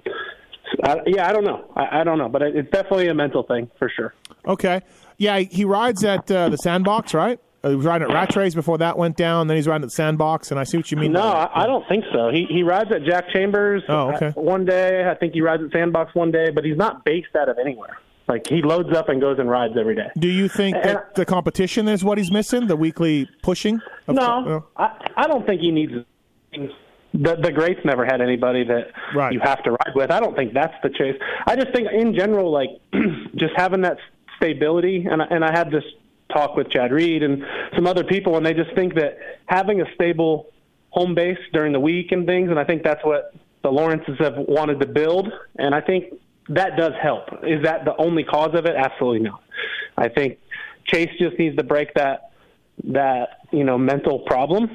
[0.84, 1.72] uh, yeah, I don't know.
[1.76, 4.14] I, I don't know, but it, it's definitely a mental thing for sure.
[4.46, 4.82] Okay,
[5.18, 7.40] yeah, he rides at uh, the Sandbox, right?
[7.64, 9.48] Uh, he was riding at Rattray before that went down.
[9.48, 11.14] Then he's riding at the Sandbox, and I see what you mean.
[11.14, 11.22] No.
[11.22, 12.30] I, I don't think so.
[12.30, 14.28] He he rides at Jack Chambers Oh, okay.
[14.28, 15.10] uh, one day.
[15.10, 17.98] I think he rides at Sandbox one day, but he's not based out of anywhere.
[18.28, 20.10] Like he loads up and goes and rides every day.
[20.18, 22.66] Do you think that the competition is what he's missing?
[22.68, 23.80] The weekly pushing?
[24.08, 24.66] Of no.
[24.78, 25.94] I, I don't think he needs.
[27.14, 29.32] The the greats never had anybody that Right.
[29.32, 30.12] you have to ride with.
[30.12, 31.16] I don't think that's the chase.
[31.48, 32.70] I just think in general, like
[33.36, 33.98] just having that
[34.38, 35.84] stability, and I- and I had this
[36.30, 39.94] talk with Chad Reed and some other people, and they just think that having a
[39.94, 40.48] stable
[40.90, 43.34] home base during the week and things, and I think that's what
[43.64, 46.14] the Lawrences have wanted to build, and I think
[46.50, 47.24] that does help.
[47.44, 48.76] Is that the only cause of it?
[48.76, 49.42] Absolutely not.
[49.98, 50.38] I think
[50.86, 52.32] Chase just needs to break that
[52.84, 54.70] that you know mental problem,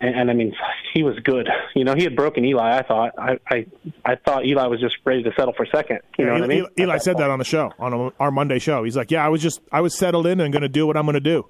[0.00, 0.54] and, and I mean
[0.92, 1.48] he was good.
[1.74, 2.78] You know he had broken Eli.
[2.78, 3.66] I thought I I,
[4.04, 6.00] I thought Eli was just ready to settle for second.
[6.18, 6.66] You know Yeah, what I mean?
[6.78, 8.84] Eli said that on the show, on our Monday show.
[8.84, 10.96] He's like, "Yeah, I was just, I was settled in and going to do what
[10.96, 11.48] I'm going to do."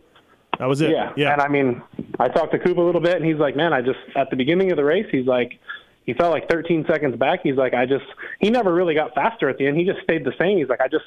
[0.59, 0.91] That was it.
[0.91, 1.13] Yeah.
[1.17, 1.33] yeah.
[1.33, 1.83] And I mean,
[2.21, 4.37] I talked to Coop a little bit, and he's like, man, I just, at the
[4.37, 5.59] beginning of the race, he's like,
[6.05, 7.41] he felt like 13 seconds back.
[7.43, 8.05] He's like, I just,
[8.39, 9.77] he never really got faster at the end.
[9.77, 10.59] He just stayed the same.
[10.59, 11.05] He's like, I just,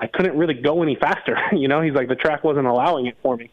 [0.00, 1.36] I couldn't really go any faster.
[1.52, 3.50] you know, he's like, the track wasn't allowing it for me.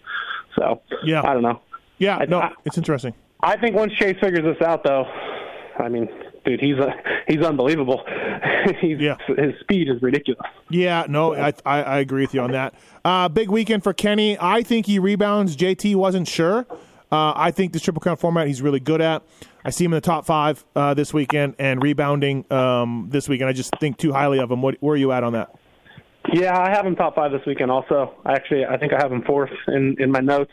[0.55, 1.21] So, yeah.
[1.23, 1.61] I don't know.
[1.97, 3.13] Yeah, I, no, I, it's interesting.
[3.41, 5.05] I think once Chase figures this out, though,
[5.79, 6.07] I mean,
[6.45, 6.93] dude, he's a,
[7.27, 8.03] he's unbelievable.
[8.81, 10.49] he's, His speed is ridiculous.
[10.69, 12.73] Yeah, no, I, I I agree with you on that.
[13.03, 14.37] Uh, big weekend for Kenny.
[14.39, 15.55] I think he rebounds.
[15.55, 16.65] JT wasn't sure.
[17.11, 19.21] Uh, I think this triple crown format he's really good at.
[19.63, 23.49] I see him in the top five uh, this weekend and rebounding um, this weekend.
[23.49, 24.61] I just think too highly of him.
[24.61, 25.55] What, where are you at on that?
[26.33, 27.69] Yeah, I have him top five this weekend.
[27.69, 30.51] Also, actually, I think I have him fourth in in my notes.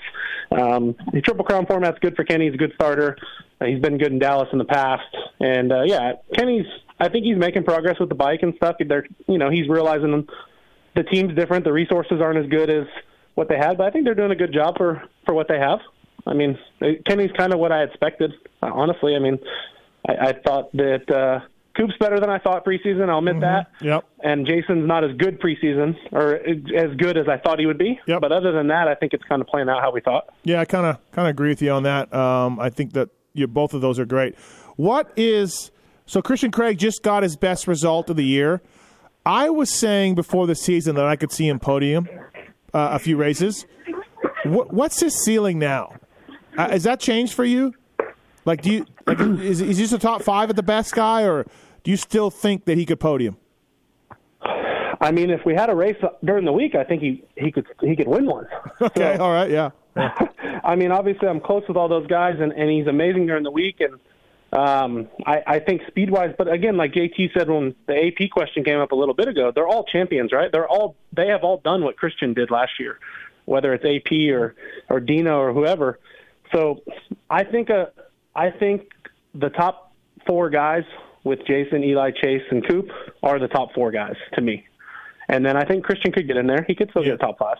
[0.50, 2.44] Um, the triple crown format's good for Kenny.
[2.44, 3.16] He's a good starter.
[3.60, 6.66] Uh, he's been good in Dallas in the past, and uh, yeah, Kenny's.
[6.98, 8.76] I think he's making progress with the bike and stuff.
[8.86, 10.28] They're, you know, he's realizing
[10.94, 11.64] the team's different.
[11.64, 12.86] The resources aren't as good as
[13.36, 15.58] what they had, but I think they're doing a good job for for what they
[15.58, 15.78] have.
[16.26, 16.58] I mean,
[17.06, 18.32] Kenny's kind of what I expected.
[18.62, 19.38] Uh, honestly, I mean,
[20.06, 21.40] I, I thought that uh,
[21.76, 23.08] Coop's better than I thought preseason.
[23.08, 23.70] I'll admit that.
[23.80, 24.04] Yep.
[24.22, 27.98] And Jason's not as good preseason, or as good as I thought he would be.
[28.06, 28.20] Yep.
[28.20, 30.34] But other than that, I think it's kind of playing out how we thought.
[30.42, 32.12] Yeah, I kind of kind of agree with you on that.
[32.12, 34.36] Um, I think that you, both of those are great.
[34.76, 35.70] What is
[36.06, 36.20] so?
[36.20, 38.60] Christian Craig just got his best result of the year.
[39.24, 42.08] I was saying before the season that I could see him podium
[42.74, 43.66] uh, a few races.
[44.44, 45.94] What, what's his ceiling now?
[46.56, 47.74] Uh, has that changed for you?
[48.44, 51.24] Like, do you like is is he just a top five at the best guy,
[51.24, 51.44] or
[51.84, 53.36] do you still think that he could podium?
[55.02, 57.66] I mean, if we had a race during the week, I think he he could
[57.80, 58.46] he could win one.
[58.82, 59.70] Okay, all right, yeah.
[60.64, 63.50] I mean, obviously, I'm close with all those guys, and, and he's amazing during the
[63.50, 63.80] week.
[63.80, 64.00] And
[64.58, 68.64] um, I, I think speed wise, but again, like JT said when the AP question
[68.64, 70.50] came up a little bit ago, they're all champions, right?
[70.50, 72.98] They're all they have all done what Christian did last year,
[73.44, 74.54] whether it's AP or
[74.88, 75.98] or Dino or whoever.
[76.52, 76.82] So
[77.28, 77.86] I think uh,
[78.34, 78.88] I think
[79.34, 79.92] the top
[80.26, 80.84] four guys
[81.24, 82.88] with Jason, Eli, Chase, and Coop
[83.22, 84.64] are the top four guys to me.
[85.28, 86.64] And then I think Christian could get in there.
[86.66, 87.56] He could still get a top five.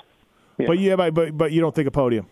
[0.66, 2.26] But yeah, but, but but you don't think a podium?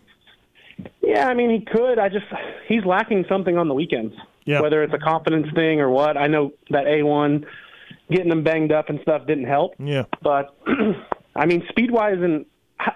[1.01, 1.97] Yeah, I mean he could.
[1.99, 2.25] I just
[2.67, 4.13] he's lacking something on the weekends.
[4.45, 4.61] Yeah.
[4.61, 6.17] Whether it's a confidence thing or what.
[6.17, 7.45] I know that A one
[8.11, 9.73] getting them banged up and stuff didn't help.
[9.79, 10.03] Yeah.
[10.21, 10.55] But
[11.35, 12.45] I mean speed wise and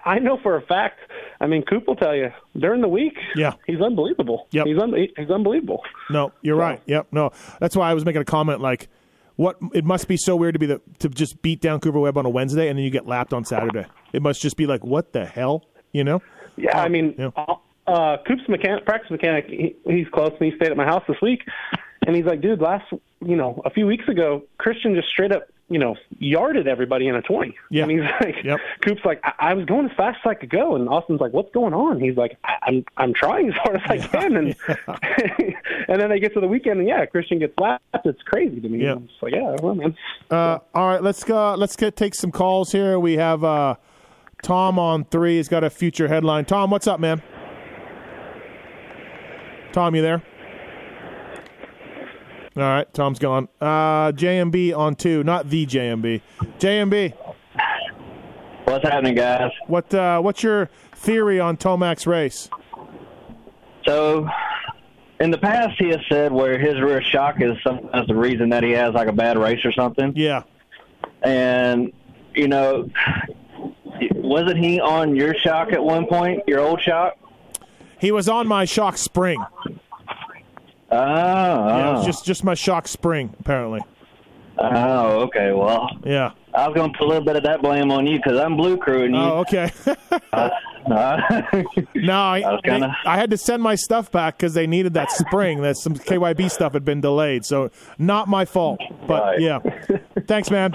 [0.06, 1.00] I- know for a fact.
[1.42, 3.18] I mean, Coop will tell you during the week.
[3.36, 4.48] Yeah, he's unbelievable.
[4.52, 4.66] Yep.
[4.68, 5.84] he's un- he's unbelievable.
[6.10, 6.82] No, you're right.
[6.86, 7.08] Yep.
[7.12, 8.88] No, that's why I was making a comment like,
[9.36, 9.58] what?
[9.74, 12.26] It must be so weird to be the to just beat down Cooper Webb on
[12.26, 13.86] a Wednesday and then you get lapped on Saturday.
[14.14, 15.66] It must just be like, what the hell?
[15.92, 16.22] You know?
[16.56, 17.56] Yeah, I mean, uh,
[17.88, 21.18] uh, Coop's mechanic, practice mechanic, he, he's close, and he stayed at my house this
[21.22, 21.42] week,
[22.06, 22.86] and he's like, dude, last,
[23.26, 27.16] you know, a few weeks ago, Christian just straight up, you know, yarded everybody in
[27.16, 27.56] a twenty.
[27.70, 27.84] Yeah.
[27.84, 28.36] and he's like,
[28.82, 31.34] Coop's like, I, I was going as fast as I could go, and Austin's like,
[31.34, 32.00] what's going on?
[32.00, 34.56] He's like, I- I'm, I'm trying as hard as I can, and
[35.88, 37.84] and then they get to the weekend, and yeah, Christian gets lapped.
[38.06, 38.84] It's crazy to me.
[38.84, 38.96] Yeah.
[39.22, 39.96] Like, yeah, well, man.
[40.30, 41.56] Uh, all right, let's go.
[41.56, 43.00] Let's get take some calls here.
[43.00, 43.76] We have uh,
[44.44, 45.38] Tom on three.
[45.38, 46.46] He's got a future headline.
[46.46, 47.22] Tom, what's up, man?
[49.72, 50.22] Tom, you there?
[52.56, 53.48] All right, Tom's gone.
[53.60, 56.22] Uh, JMB on two, not the JMB.
[56.60, 57.14] JMB.
[58.66, 59.52] What's happening, guys?
[59.68, 62.50] What uh, What's your theory on Tomac's race?
[63.86, 64.28] So,
[65.20, 68.64] in the past, he has said where his rear shock is sometimes the reason that
[68.64, 70.14] he has like a bad race or something.
[70.16, 70.44] Yeah.
[71.24, 71.92] And
[72.36, 72.88] you know,
[74.12, 76.44] wasn't he on your shock at one point?
[76.48, 77.18] Your old shock?
[78.00, 79.44] He was on my shock spring.
[80.94, 82.06] Oh, Yeah, it was oh.
[82.06, 83.82] just just my shock spring, apparently.
[84.58, 85.52] Oh, okay.
[85.52, 86.32] Well, Yeah.
[86.54, 88.56] I was going to put a little bit of that blame on you because I'm
[88.56, 89.20] blue crewing you.
[89.20, 89.72] Oh, okay.
[90.86, 91.42] Uh,
[91.96, 94.96] no, I, I kinda- they- I had to send my stuff back because they needed
[94.96, 95.62] that spring.
[95.62, 98.82] that some KYB stuff had been delayed, so not my fault.
[99.08, 99.60] But yeah,
[100.28, 100.74] thanks, man.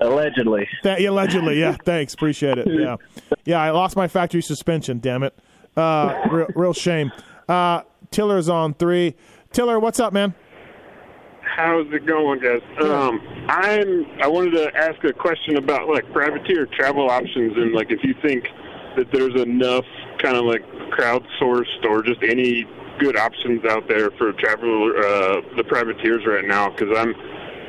[0.00, 0.68] Allegedly.
[0.84, 1.76] Allegedly, yeah.
[1.84, 2.68] Thanks, appreciate it.
[2.70, 2.96] Yeah,
[3.44, 3.60] yeah.
[3.60, 5.00] I lost my factory suspension.
[5.00, 5.36] Damn it.
[5.76, 7.10] Uh, real, real shame.
[7.48, 7.82] Uh,
[8.12, 9.16] Tiller's on three.
[9.52, 10.32] Tiller, what's up, man?
[11.42, 12.62] How's it going, guys?
[12.80, 14.06] Um, I'm.
[14.22, 18.14] I wanted to ask a question about like privateer travel options and like if you
[18.22, 18.44] think
[18.96, 19.84] that there's enough
[20.18, 22.64] kind of like crowdsourced or just any
[23.00, 27.12] good options out there for travel uh, the privateers right now because I'm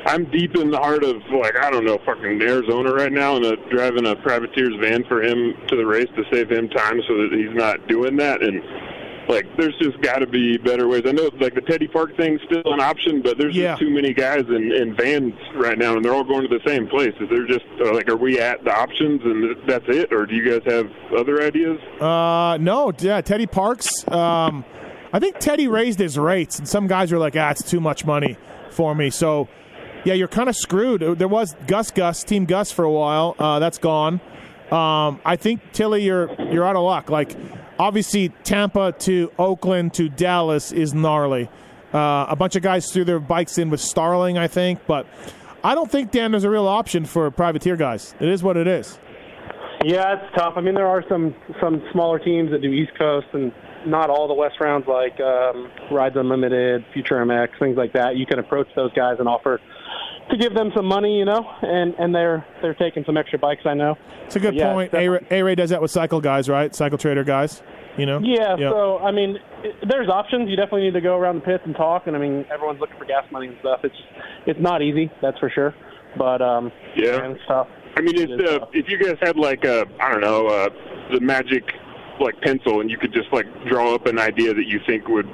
[0.06, 3.44] I'm deep in the heart of like I don't know fucking Arizona right now and
[3.44, 7.16] uh, driving a privateer's van for him to the race to save him time so
[7.16, 8.62] that he's not doing that and
[9.32, 11.02] like there's just got to be better ways.
[11.06, 13.72] I know like the Teddy Park thing's still an option, but there's Yeah.
[13.72, 16.62] just too many guys in, in vans right now, and they're all going to the
[16.66, 17.14] same place.
[17.20, 20.34] Is there just uh, like are we at the options and that's it, or do
[20.34, 21.80] you guys have other ideas?
[22.00, 23.88] Uh, no, yeah, Teddy Parks.
[24.08, 24.64] Um,
[25.12, 28.04] I think Teddy raised his rates, and some guys were like, "Ah, it's too much
[28.06, 28.36] money
[28.70, 29.48] for me." So,
[30.04, 31.02] yeah, you're kind of screwed.
[31.18, 33.34] There was Gus Gus, Team Gus, for a while.
[33.38, 34.20] Uh, that's gone.
[34.70, 37.10] Um, I think Tilly, you're you're out of luck.
[37.10, 37.36] Like,
[37.78, 41.48] obviously, Tampa to Oakland to Dallas is gnarly.
[41.92, 45.06] Uh, a bunch of guys threw their bikes in with Starling, I think, but
[45.62, 48.14] I don't think Dan there's a real option for privateer guys.
[48.18, 48.98] It is what it is.
[49.84, 50.54] Yeah, it's tough.
[50.56, 53.52] I mean, there are some some smaller teams that do East Coast and
[53.86, 58.16] not all the West rounds like um, Rides Unlimited, Future MX, things like that.
[58.16, 59.60] You can approach those guys and offer
[60.30, 63.62] to give them some money, you know, and and they're they're taking some extra bikes.
[63.64, 63.96] I know.
[64.26, 64.94] It's a good yeah, point.
[64.94, 66.74] A Ray does that with cycle guys, right?
[66.74, 67.62] Cycle trader guys.
[67.98, 68.20] You know.
[68.20, 70.48] Yeah, so I mean, it, there's options.
[70.48, 72.06] You definitely need to go around the pits and talk.
[72.06, 73.80] And I mean, everyone's looking for gas money and stuff.
[73.84, 73.96] It's
[74.46, 75.74] it's not easy, that's for sure.
[76.16, 77.18] But um, Yeah.
[77.18, 77.68] man, it's tough.
[77.96, 80.68] I mean, it's, uh, if you guys had like a, I don't know, uh,
[81.12, 81.64] the magic
[82.20, 85.28] like pencil, and you could just like draw up an idea that you think would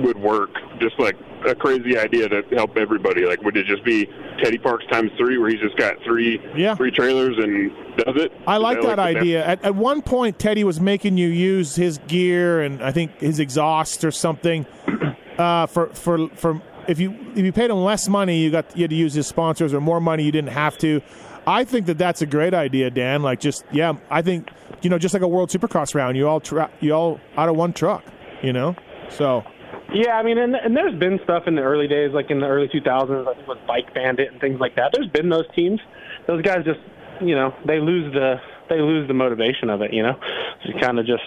[0.00, 1.16] would work, just like
[1.46, 3.26] a crazy idea to help everybody.
[3.26, 4.08] Like, would it just be
[4.42, 6.74] Teddy Parks times three, where he's just got three Yeah.
[6.74, 8.32] three trailers and does it?
[8.46, 9.44] I like that idea.
[9.46, 13.38] At, at one point, Teddy was making you use his gear and I think his
[13.38, 14.66] exhaust or something
[15.38, 18.82] uh, for for for if you if you paid him less money, you got you
[18.82, 21.00] had to use his sponsors, or more money, you didn't have to.
[21.46, 23.22] I think that that's a great idea, Dan.
[23.22, 24.50] Like just yeah, I think
[24.82, 27.56] you know just like a World Supercross round, you all tra- you all out of
[27.56, 28.02] one truck,
[28.42, 28.76] you know.
[29.10, 29.44] So
[29.92, 32.46] Yeah, I mean, and, and there's been stuff in the early days, like in the
[32.46, 34.90] early 2000s, I think with Bike Bandit and things like that.
[34.92, 35.80] There's been those teams.
[36.26, 36.80] Those guys just,
[37.20, 38.36] you know, they lose the
[38.68, 40.18] they lose the motivation of it, you know.
[40.64, 41.22] So kind of just.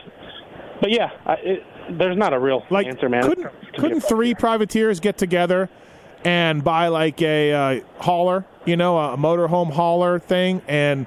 [0.81, 1.63] But yeah, I, it,
[1.97, 3.23] there's not a real answer, man.
[3.23, 5.69] couldn't couldn't three privateers get together
[6.23, 11.05] and buy like a uh, hauler, you know, a motorhome hauler thing, and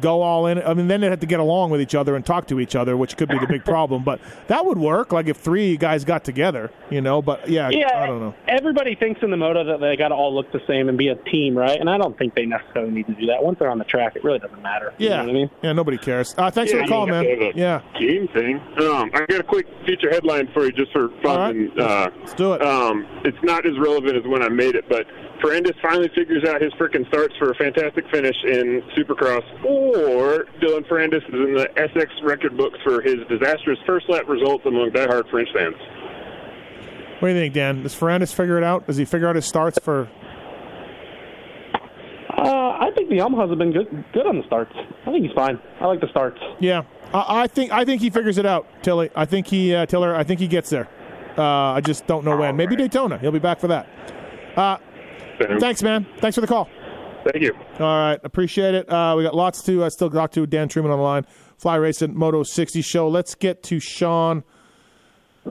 [0.00, 0.62] go all in?
[0.62, 2.74] I mean, then they'd have to get along with each other and talk to each
[2.76, 4.04] other, which could be the big problem.
[4.04, 7.22] But that would work, like if three guys got together, you know.
[7.22, 8.34] But yeah, Yeah, I don't know.
[8.48, 11.08] Everybody thinks in the moto that they got to all look the same and be
[11.08, 11.78] a team, right?
[11.78, 13.42] And I don't think they necessarily need to do that.
[13.42, 14.92] Once they're on the track, it really doesn't matter.
[14.98, 15.50] You know Yeah, what I mean?
[15.62, 16.34] yeah, nobody cares.
[16.38, 17.24] Uh, thanks Yeah, for the call, man.
[17.24, 17.80] have to have a Yeah.
[17.98, 18.56] Team thing.
[18.80, 21.50] Um, I got a quick feature headline for you, just for fun.
[21.56, 22.62] And, uh, Let's do it.
[22.62, 25.06] Um, it's not as relevant as when I made it, but
[25.42, 30.86] Ferrandis finally figures out his frickin' starts for a fantastic finish in Supercross, or Dylan
[30.88, 35.30] Ferrandis is in the SX record books for his disastrous first lap results among diehard
[35.30, 35.76] French fans.
[37.20, 37.82] What do you think, Dan?
[37.82, 38.86] Does Ferrandis figure it out?
[38.86, 40.08] Does he figure out his starts for?
[42.36, 44.72] Uh, I think the Yamahas have been good good on the starts.
[45.06, 45.58] I think he's fine.
[45.80, 46.38] I like the starts.
[46.60, 46.82] Yeah,
[47.12, 49.10] I, I think I think he figures it out, Tilly.
[49.16, 50.14] I think he uh, Tiller.
[50.14, 50.88] I think he gets there.
[51.36, 52.56] Uh, I just don't know when.
[52.56, 53.18] Maybe Daytona.
[53.18, 53.88] He'll be back for that.
[54.56, 54.78] Uh,
[55.60, 56.06] thanks, man.
[56.18, 56.68] Thanks for the call.
[57.24, 57.52] Thank you.
[57.80, 58.88] All right, appreciate it.
[58.90, 60.46] Uh, we got lots to uh, still talk to.
[60.46, 61.26] Dan Truman on the line.
[61.58, 63.08] Fly Racing Moto 60 show.
[63.08, 64.44] Let's get to Sean.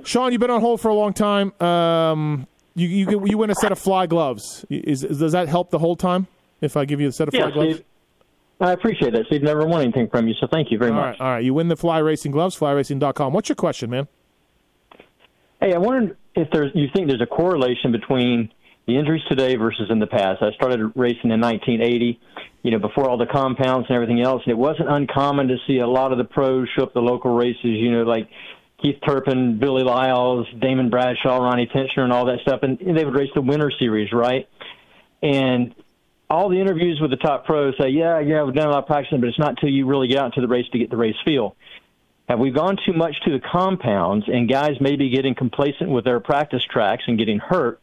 [0.04, 1.54] Sean, you've been on hold for a long time.
[1.62, 4.66] Um, you you get- you win a set of fly gloves.
[4.70, 6.28] Is, is does that help the whole time?
[6.62, 7.74] If I give you a set of fly Yeah, gloves.
[7.76, 7.86] Steve.
[8.60, 9.26] I appreciate that.
[9.28, 11.20] Steve never won anything from you, so thank you very all much.
[11.20, 11.44] right, all right.
[11.44, 12.58] You win the Fly Racing gloves.
[12.58, 13.32] FlyRacing.com.
[13.34, 14.08] What's your question, man?
[15.62, 18.52] Hey, I wondered if there's you think there's a correlation between
[18.88, 20.42] the injuries today versus in the past.
[20.42, 22.20] I started racing in 1980,
[22.64, 25.80] you know, before all the compounds and everything else, and it wasn't uncommon to see
[25.80, 28.30] a lot of the pros show up the local races, you know, like
[28.82, 33.14] Keith Turpin, Billy Liles, Damon Bradshaw, Ronnie Tichenor, and all that stuff, and they would
[33.14, 34.48] race the Winter Series, right?
[35.22, 35.76] And
[36.30, 38.88] all the interviews with the top pros say, yeah, yeah, we've done a lot of
[38.88, 40.98] practicing, but it's not until you really get out into the race to get the
[40.98, 41.58] race feel.
[42.30, 46.20] Have we gone too much to the compounds and guys maybe getting complacent with their
[46.20, 47.82] practice tracks and getting hurt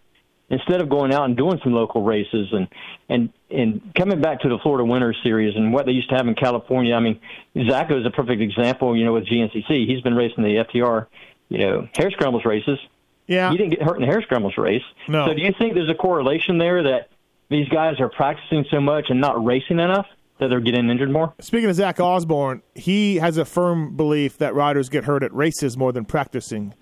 [0.51, 2.69] instead of going out and doing some local races and
[3.09, 6.27] and and coming back to the Florida Winter Series and what they used to have
[6.27, 6.95] in California?
[6.95, 7.21] I mean,
[7.57, 8.97] Zacho is a perfect example.
[8.97, 11.07] You know, with GNCC, he's been racing the FTR,
[11.49, 12.79] you know, hare scrambles races.
[13.27, 14.83] Yeah, he didn't get hurt in the hare scrambles race.
[15.09, 15.27] No.
[15.27, 17.09] So do you think there's a correlation there that
[17.49, 20.07] these guys are practicing so much and not racing enough
[20.39, 21.33] that they're getting injured more?
[21.41, 25.77] Speaking of Zach Osborne, he has a firm belief that riders get hurt at races
[25.77, 26.75] more than practicing.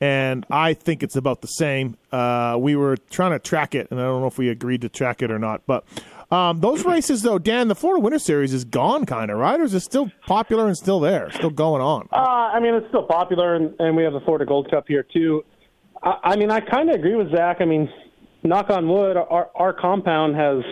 [0.00, 1.96] And I think it's about the same.
[2.10, 4.88] Uh, we were trying to track it, and I don't know if we agreed to
[4.88, 5.62] track it or not.
[5.66, 5.84] But
[6.30, 9.60] um, those races, though, Dan, the Florida Winter Series is gone, kind of, right?
[9.60, 12.08] Or is it still popular and still there, still going on?
[12.12, 15.02] Uh, I mean, it's still popular, and, and we have the Florida Gold Cup here
[15.02, 15.44] too.
[16.02, 17.58] I, I mean, I kind of agree with Zach.
[17.60, 17.92] I mean,
[18.42, 20.62] knock on wood, our our compound has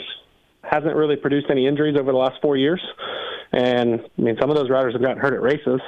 [0.62, 2.81] hasn't really produced any injuries over the last four years,
[3.53, 5.81] and I mean, some of those riders have gotten hurt at races.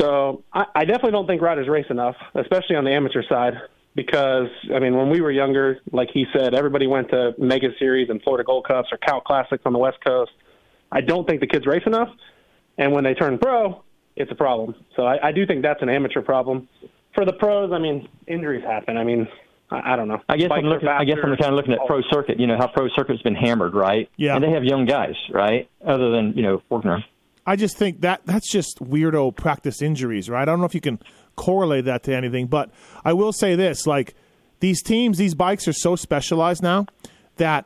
[0.00, 3.54] So I, I definitely don't think riders race enough, especially on the amateur side.
[3.94, 8.10] Because I mean, when we were younger, like he said, everybody went to Mega Series
[8.10, 10.30] and Florida Gold Cups or Cal Classics on the West Coast.
[10.92, 12.08] I don't think the kids race enough,
[12.76, 13.82] and when they turn pro,
[14.14, 14.74] it's a problem.
[14.94, 16.68] So I, I do think that's an amateur problem.
[17.14, 18.96] For the pros, I mean, injuries happen.
[18.96, 19.26] I mean,
[19.70, 20.20] I, I don't know.
[20.28, 20.88] I guess Bikes I'm are looking.
[20.88, 22.38] I guess I'm kind of looking at pro circuit.
[22.38, 24.08] You know how pro circuit's been hammered, right?
[24.16, 24.34] Yeah.
[24.34, 25.68] And they have young guys, right?
[25.84, 27.02] Other than you know Forkner.
[27.48, 30.42] I just think that that's just weirdo practice injuries, right?
[30.42, 31.00] I don't know if you can
[31.34, 32.70] correlate that to anything, but
[33.06, 34.14] I will say this: like
[34.60, 36.84] these teams, these bikes are so specialized now
[37.36, 37.64] that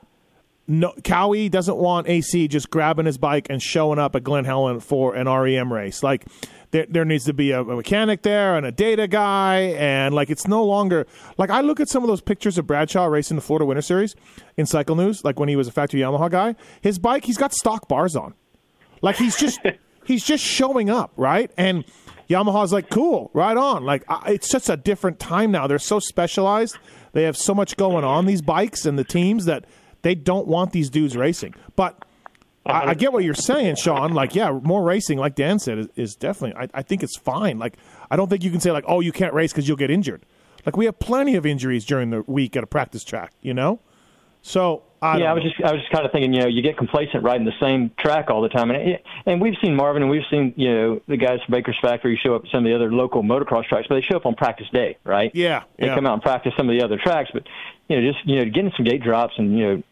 [0.69, 4.79] no, Cowie doesn't want AC just grabbing his bike and showing up at Glen Helen
[4.79, 6.05] for an REM race.
[6.05, 6.27] Like
[6.71, 10.31] there, there needs to be a, a mechanic there and a data guy, and like
[10.31, 11.09] it's no longer
[11.39, 14.15] like I look at some of those pictures of Bradshaw racing the Florida Winter Series
[14.57, 16.55] in Cycle News, like when he was a factory Yamaha guy.
[16.81, 18.35] His bike, he's got stock bars on.
[19.03, 19.61] Like he's just
[20.05, 21.51] he's just showing up, right?
[21.57, 21.85] And
[22.31, 23.85] Yamaha's like, cool, right on.
[23.85, 25.67] Like I, it's just a different time now.
[25.67, 26.79] They're so specialized.
[27.13, 29.67] They have so much going on these bikes and the teams that
[30.01, 31.55] they don't want these dudes racing.
[31.77, 32.05] But
[32.65, 34.13] I, I get what you're saying, Sean.
[34.13, 36.61] Like, yeah, more racing, like Dan said, is, is definitely.
[36.61, 37.59] I, I think it's fine.
[37.59, 37.77] Like,
[38.11, 40.25] I don't think you can say like, oh, you can't race because you'll get injured.
[40.65, 43.33] Like, we have plenty of injuries during the week at a practice track.
[43.43, 43.81] You know,
[44.43, 45.51] so I yeah, I was know.
[45.51, 47.91] just I was just kind of thinking, you know, you get complacent riding the same
[47.99, 51.17] track all the time, and and we've seen Marvin and we've seen you know the
[51.17, 53.97] guys from Baker's Factory show up at some of the other local motocross tracks, but
[53.97, 55.33] they show up on practice day, right?
[55.35, 55.97] Yeah, they yeah.
[55.97, 57.43] come out and practice some of the other tracks, but
[57.89, 59.83] you know, just you know, getting some gate drops and you know,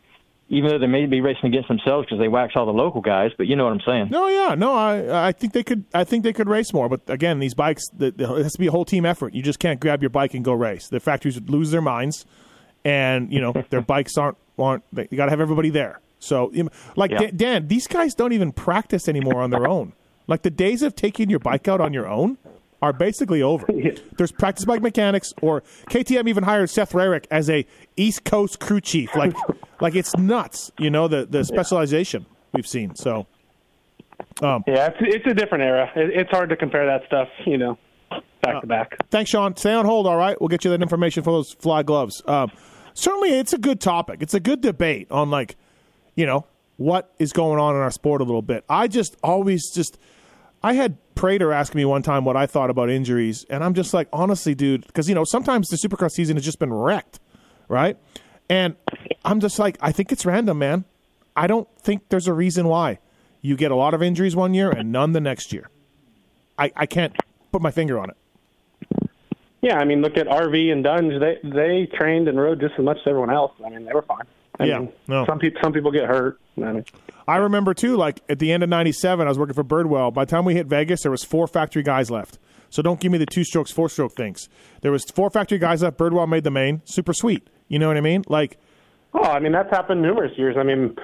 [0.49, 3.33] even though they may be racing against themselves because they wax all the local guys,
[3.37, 4.11] but you know what I'm saying?
[4.11, 7.01] No, yeah, no, I I think they could I think they could race more, but
[7.09, 9.35] again, these bikes the, the, it has to be a whole team effort.
[9.35, 10.87] You just can't grab your bike and go race.
[10.87, 12.27] The factories would lose their minds,
[12.85, 14.85] and you know their bikes aren't aren't.
[14.93, 16.01] They, you got to have everybody there.
[16.19, 16.53] So,
[16.97, 17.19] like Yeah.
[17.19, 19.95] Dan, Dan, these guys don't even practice anymore on their own.
[20.27, 22.39] Like the days of taking your bike out on your own
[22.83, 23.67] are basically over.
[24.17, 28.81] There's practice bike mechanics, or KTM even hired Seth Rarick as a East Coast crew
[28.81, 29.15] chief.
[29.15, 29.35] Like,
[29.81, 30.71] like it's nuts.
[30.79, 32.95] You know the the specialization we've seen.
[32.95, 33.27] So.
[34.43, 35.91] Um, yeah, it's it's a different era.
[35.97, 37.79] It, it's hard to compare that stuff, you know,
[38.43, 38.97] back to back.
[39.11, 39.57] Thanks, Sean.
[39.57, 40.39] Stay on hold, all right?
[40.41, 42.23] We'll get you that information for those fly gloves.
[42.27, 42.51] Um,
[43.01, 44.23] certainly, it's a good topic.
[44.23, 45.57] It's a good debate on, like,
[46.15, 46.47] you know,
[46.77, 48.65] what is going on in our sport a little bit.
[48.69, 49.99] I just always just,
[50.63, 53.93] I had Prater ask me one time what I thought about injuries, and I'm just
[53.93, 57.21] like, honestly, dude, because, you know, sometimes the supercross season has just been wrecked,
[57.69, 57.99] right?
[58.49, 58.77] And
[59.25, 60.85] I'm just like, I think it's random, man.
[61.37, 62.99] I don't think there's a reason why
[63.41, 65.69] you get a lot of injuries one year and none the next year.
[66.59, 67.15] I, I can't
[67.53, 68.17] put my finger on it.
[69.63, 71.21] Yeah, I mean, look at RV and Dungey.
[71.21, 73.53] They they trained and rode just as much as everyone else.
[73.65, 74.25] I mean, they were fine.
[74.59, 75.27] I Yeah, mean, no.
[75.27, 76.39] Some people some people get hurt.
[76.57, 76.85] I mean,
[77.29, 80.13] I remember too, like at the end of '97, I was working for Birdwell.
[80.15, 82.39] By the time we hit Vegas, there was four factory guys left.
[82.71, 84.49] So don't give me the two strokes, four stroke things.
[84.83, 85.99] There was four factory guys left.
[85.99, 86.83] Birdwell made the main.
[86.85, 87.49] Super sweet.
[87.69, 88.25] You know what I mean?
[88.29, 88.59] Like,
[89.13, 90.57] oh, I mean that's happened numerous years.
[90.59, 90.97] I mean,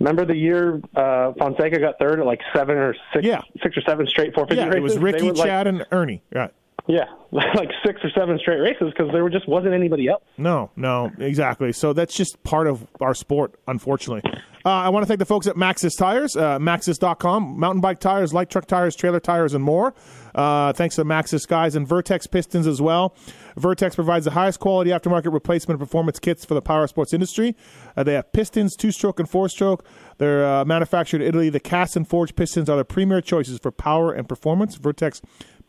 [0.00, 3.42] remember the year uh, Fonseca got third at like seven or six, yeah.
[3.62, 4.78] six or seven straight 450 yeah, races.
[4.78, 6.22] it was Ricky, were, like- Chad, and Ernie.
[6.34, 6.52] Right.
[6.88, 10.22] Yeah, like six or seven straight races because there just wasn't anybody else.
[10.38, 11.72] No, no, exactly.
[11.72, 14.22] So that's just part of our sport, unfortunately.
[14.64, 18.34] Uh, I want to thank the folks at Maxxis Tires, uh, Maxxis.com, mountain bike tires,
[18.34, 19.94] light truck tires, trailer tires, and more.
[20.34, 23.14] Uh, thanks to Maxxis guys and Vertex Pistons as well.
[23.56, 27.56] Vertex provides the highest quality aftermarket replacement performance kits for the power sports industry.
[27.96, 29.84] Uh, they have pistons, two stroke and four stroke.
[30.18, 31.50] They're uh, manufactured in Italy.
[31.50, 34.74] The cast and forged pistons are the premier choices for power and performance.
[34.74, 35.22] Vertex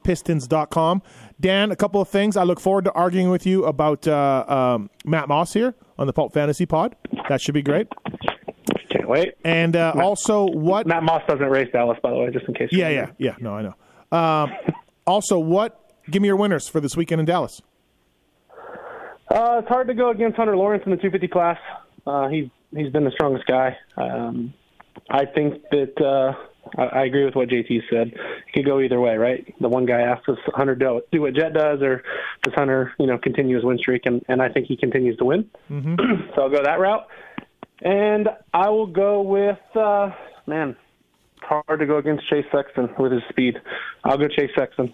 [0.03, 1.01] pistons.com.
[1.39, 2.37] Dan, a couple of things.
[2.37, 6.13] I look forward to arguing with you about uh, um, Matt Moss here on the
[6.13, 6.95] Pulp Fantasy Pod.
[7.29, 7.87] That should be great.
[8.89, 9.35] Can't wait.
[9.43, 12.69] And uh, also, what Matt Moss doesn't race Dallas, by the way, just in case.
[12.71, 13.35] Yeah, yeah, yeah.
[13.39, 14.17] No, I know.
[14.17, 14.51] Um,
[15.05, 15.75] also, what?
[16.09, 17.61] Give me your winners for this weekend in Dallas.
[19.29, 21.57] Uh, it's hard to go against Hunter Lawrence in the 250 class.
[22.07, 23.77] Uh, he's he's been the strongest guy.
[23.95, 24.53] Um,
[25.09, 26.33] I think that uh,
[26.77, 28.07] I, I agree with what JT said.
[28.07, 29.53] It could go either way, right?
[29.59, 32.03] The one guy asks, us, Hunter do, do what Jett does, or
[32.43, 35.25] does Hunter, you know, continue his win streak?" And, and I think he continues to
[35.25, 35.49] win.
[35.69, 35.95] Mm-hmm.
[36.35, 37.07] so I'll go that route.
[37.81, 40.11] And I will go with uh,
[40.45, 40.75] man.
[41.41, 43.55] Hard to go against Chase Sexton with his speed.
[44.03, 44.93] I'll go Chase Sexton.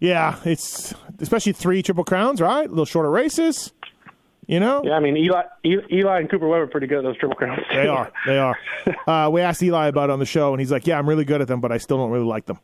[0.00, 2.66] Yeah, it's especially three triple crowns, right?
[2.66, 3.72] A little shorter races.
[4.50, 7.16] You know, Yeah, I mean Eli, Eli and Cooper Webb are pretty good at those
[7.18, 7.62] triple crowns.
[7.72, 8.10] they are.
[8.26, 8.58] They are.
[9.06, 11.24] Uh, we asked Eli about it on the show, and he's like, "Yeah, I'm really
[11.24, 12.58] good at them, but I still don't really like them."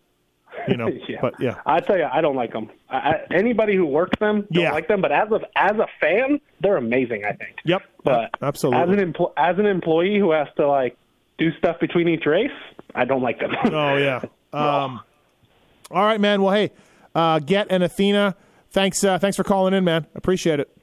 [0.67, 1.19] You know, yeah.
[1.21, 2.71] but yeah, I tell you, I don't like them.
[2.91, 4.73] I, I, anybody who works them don't Yeah.
[4.73, 5.01] like them.
[5.01, 7.25] But as a as a fan, they're amazing.
[7.25, 7.57] I think.
[7.65, 8.83] Yep, But absolutely.
[8.83, 10.97] as an empl- as an employee who has to like
[11.39, 12.51] do stuff between each race,
[12.95, 13.53] I don't like them.
[13.73, 14.23] Oh yeah.
[14.53, 15.01] Um,
[15.93, 16.43] all right, man.
[16.43, 16.73] Well, hey,
[17.15, 18.35] uh, Get and Athena,
[18.71, 19.05] thanks.
[19.05, 20.07] Uh, thanks for calling in, man.
[20.17, 20.76] Appreciate it.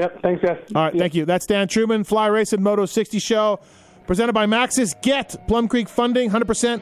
[0.00, 0.22] Yep.
[0.22, 0.58] Thanks, guys.
[0.74, 1.26] All right, thank you.
[1.26, 3.60] That's Dan Truman, Fly Racing Moto 60 Show,
[4.06, 5.00] presented by Maxxis.
[5.02, 6.80] Get Plum Creek Funding, 100%.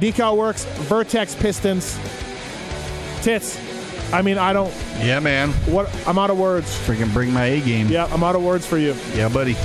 [0.00, 1.96] Decal Works, Vertex Pistons,
[3.22, 3.56] Tits.
[4.12, 4.74] I mean, I don't.
[4.98, 5.50] Yeah, man.
[5.70, 5.88] What?
[6.08, 6.66] I'm out of words.
[6.80, 7.86] Freaking bring my A game.
[7.86, 8.96] Yeah, I'm out of words for you.
[9.14, 9.56] Yeah, buddy.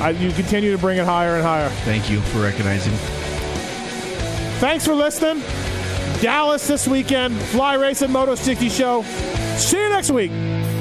[0.00, 1.70] I, you continue to bring it higher and higher.
[1.84, 2.92] Thank you for recognizing.
[4.58, 5.42] Thanks for listening.
[6.20, 9.02] Dallas this weekend, Fly Racing Moto 60 Show.
[9.56, 10.30] See you next week.
[10.30, 10.79] I was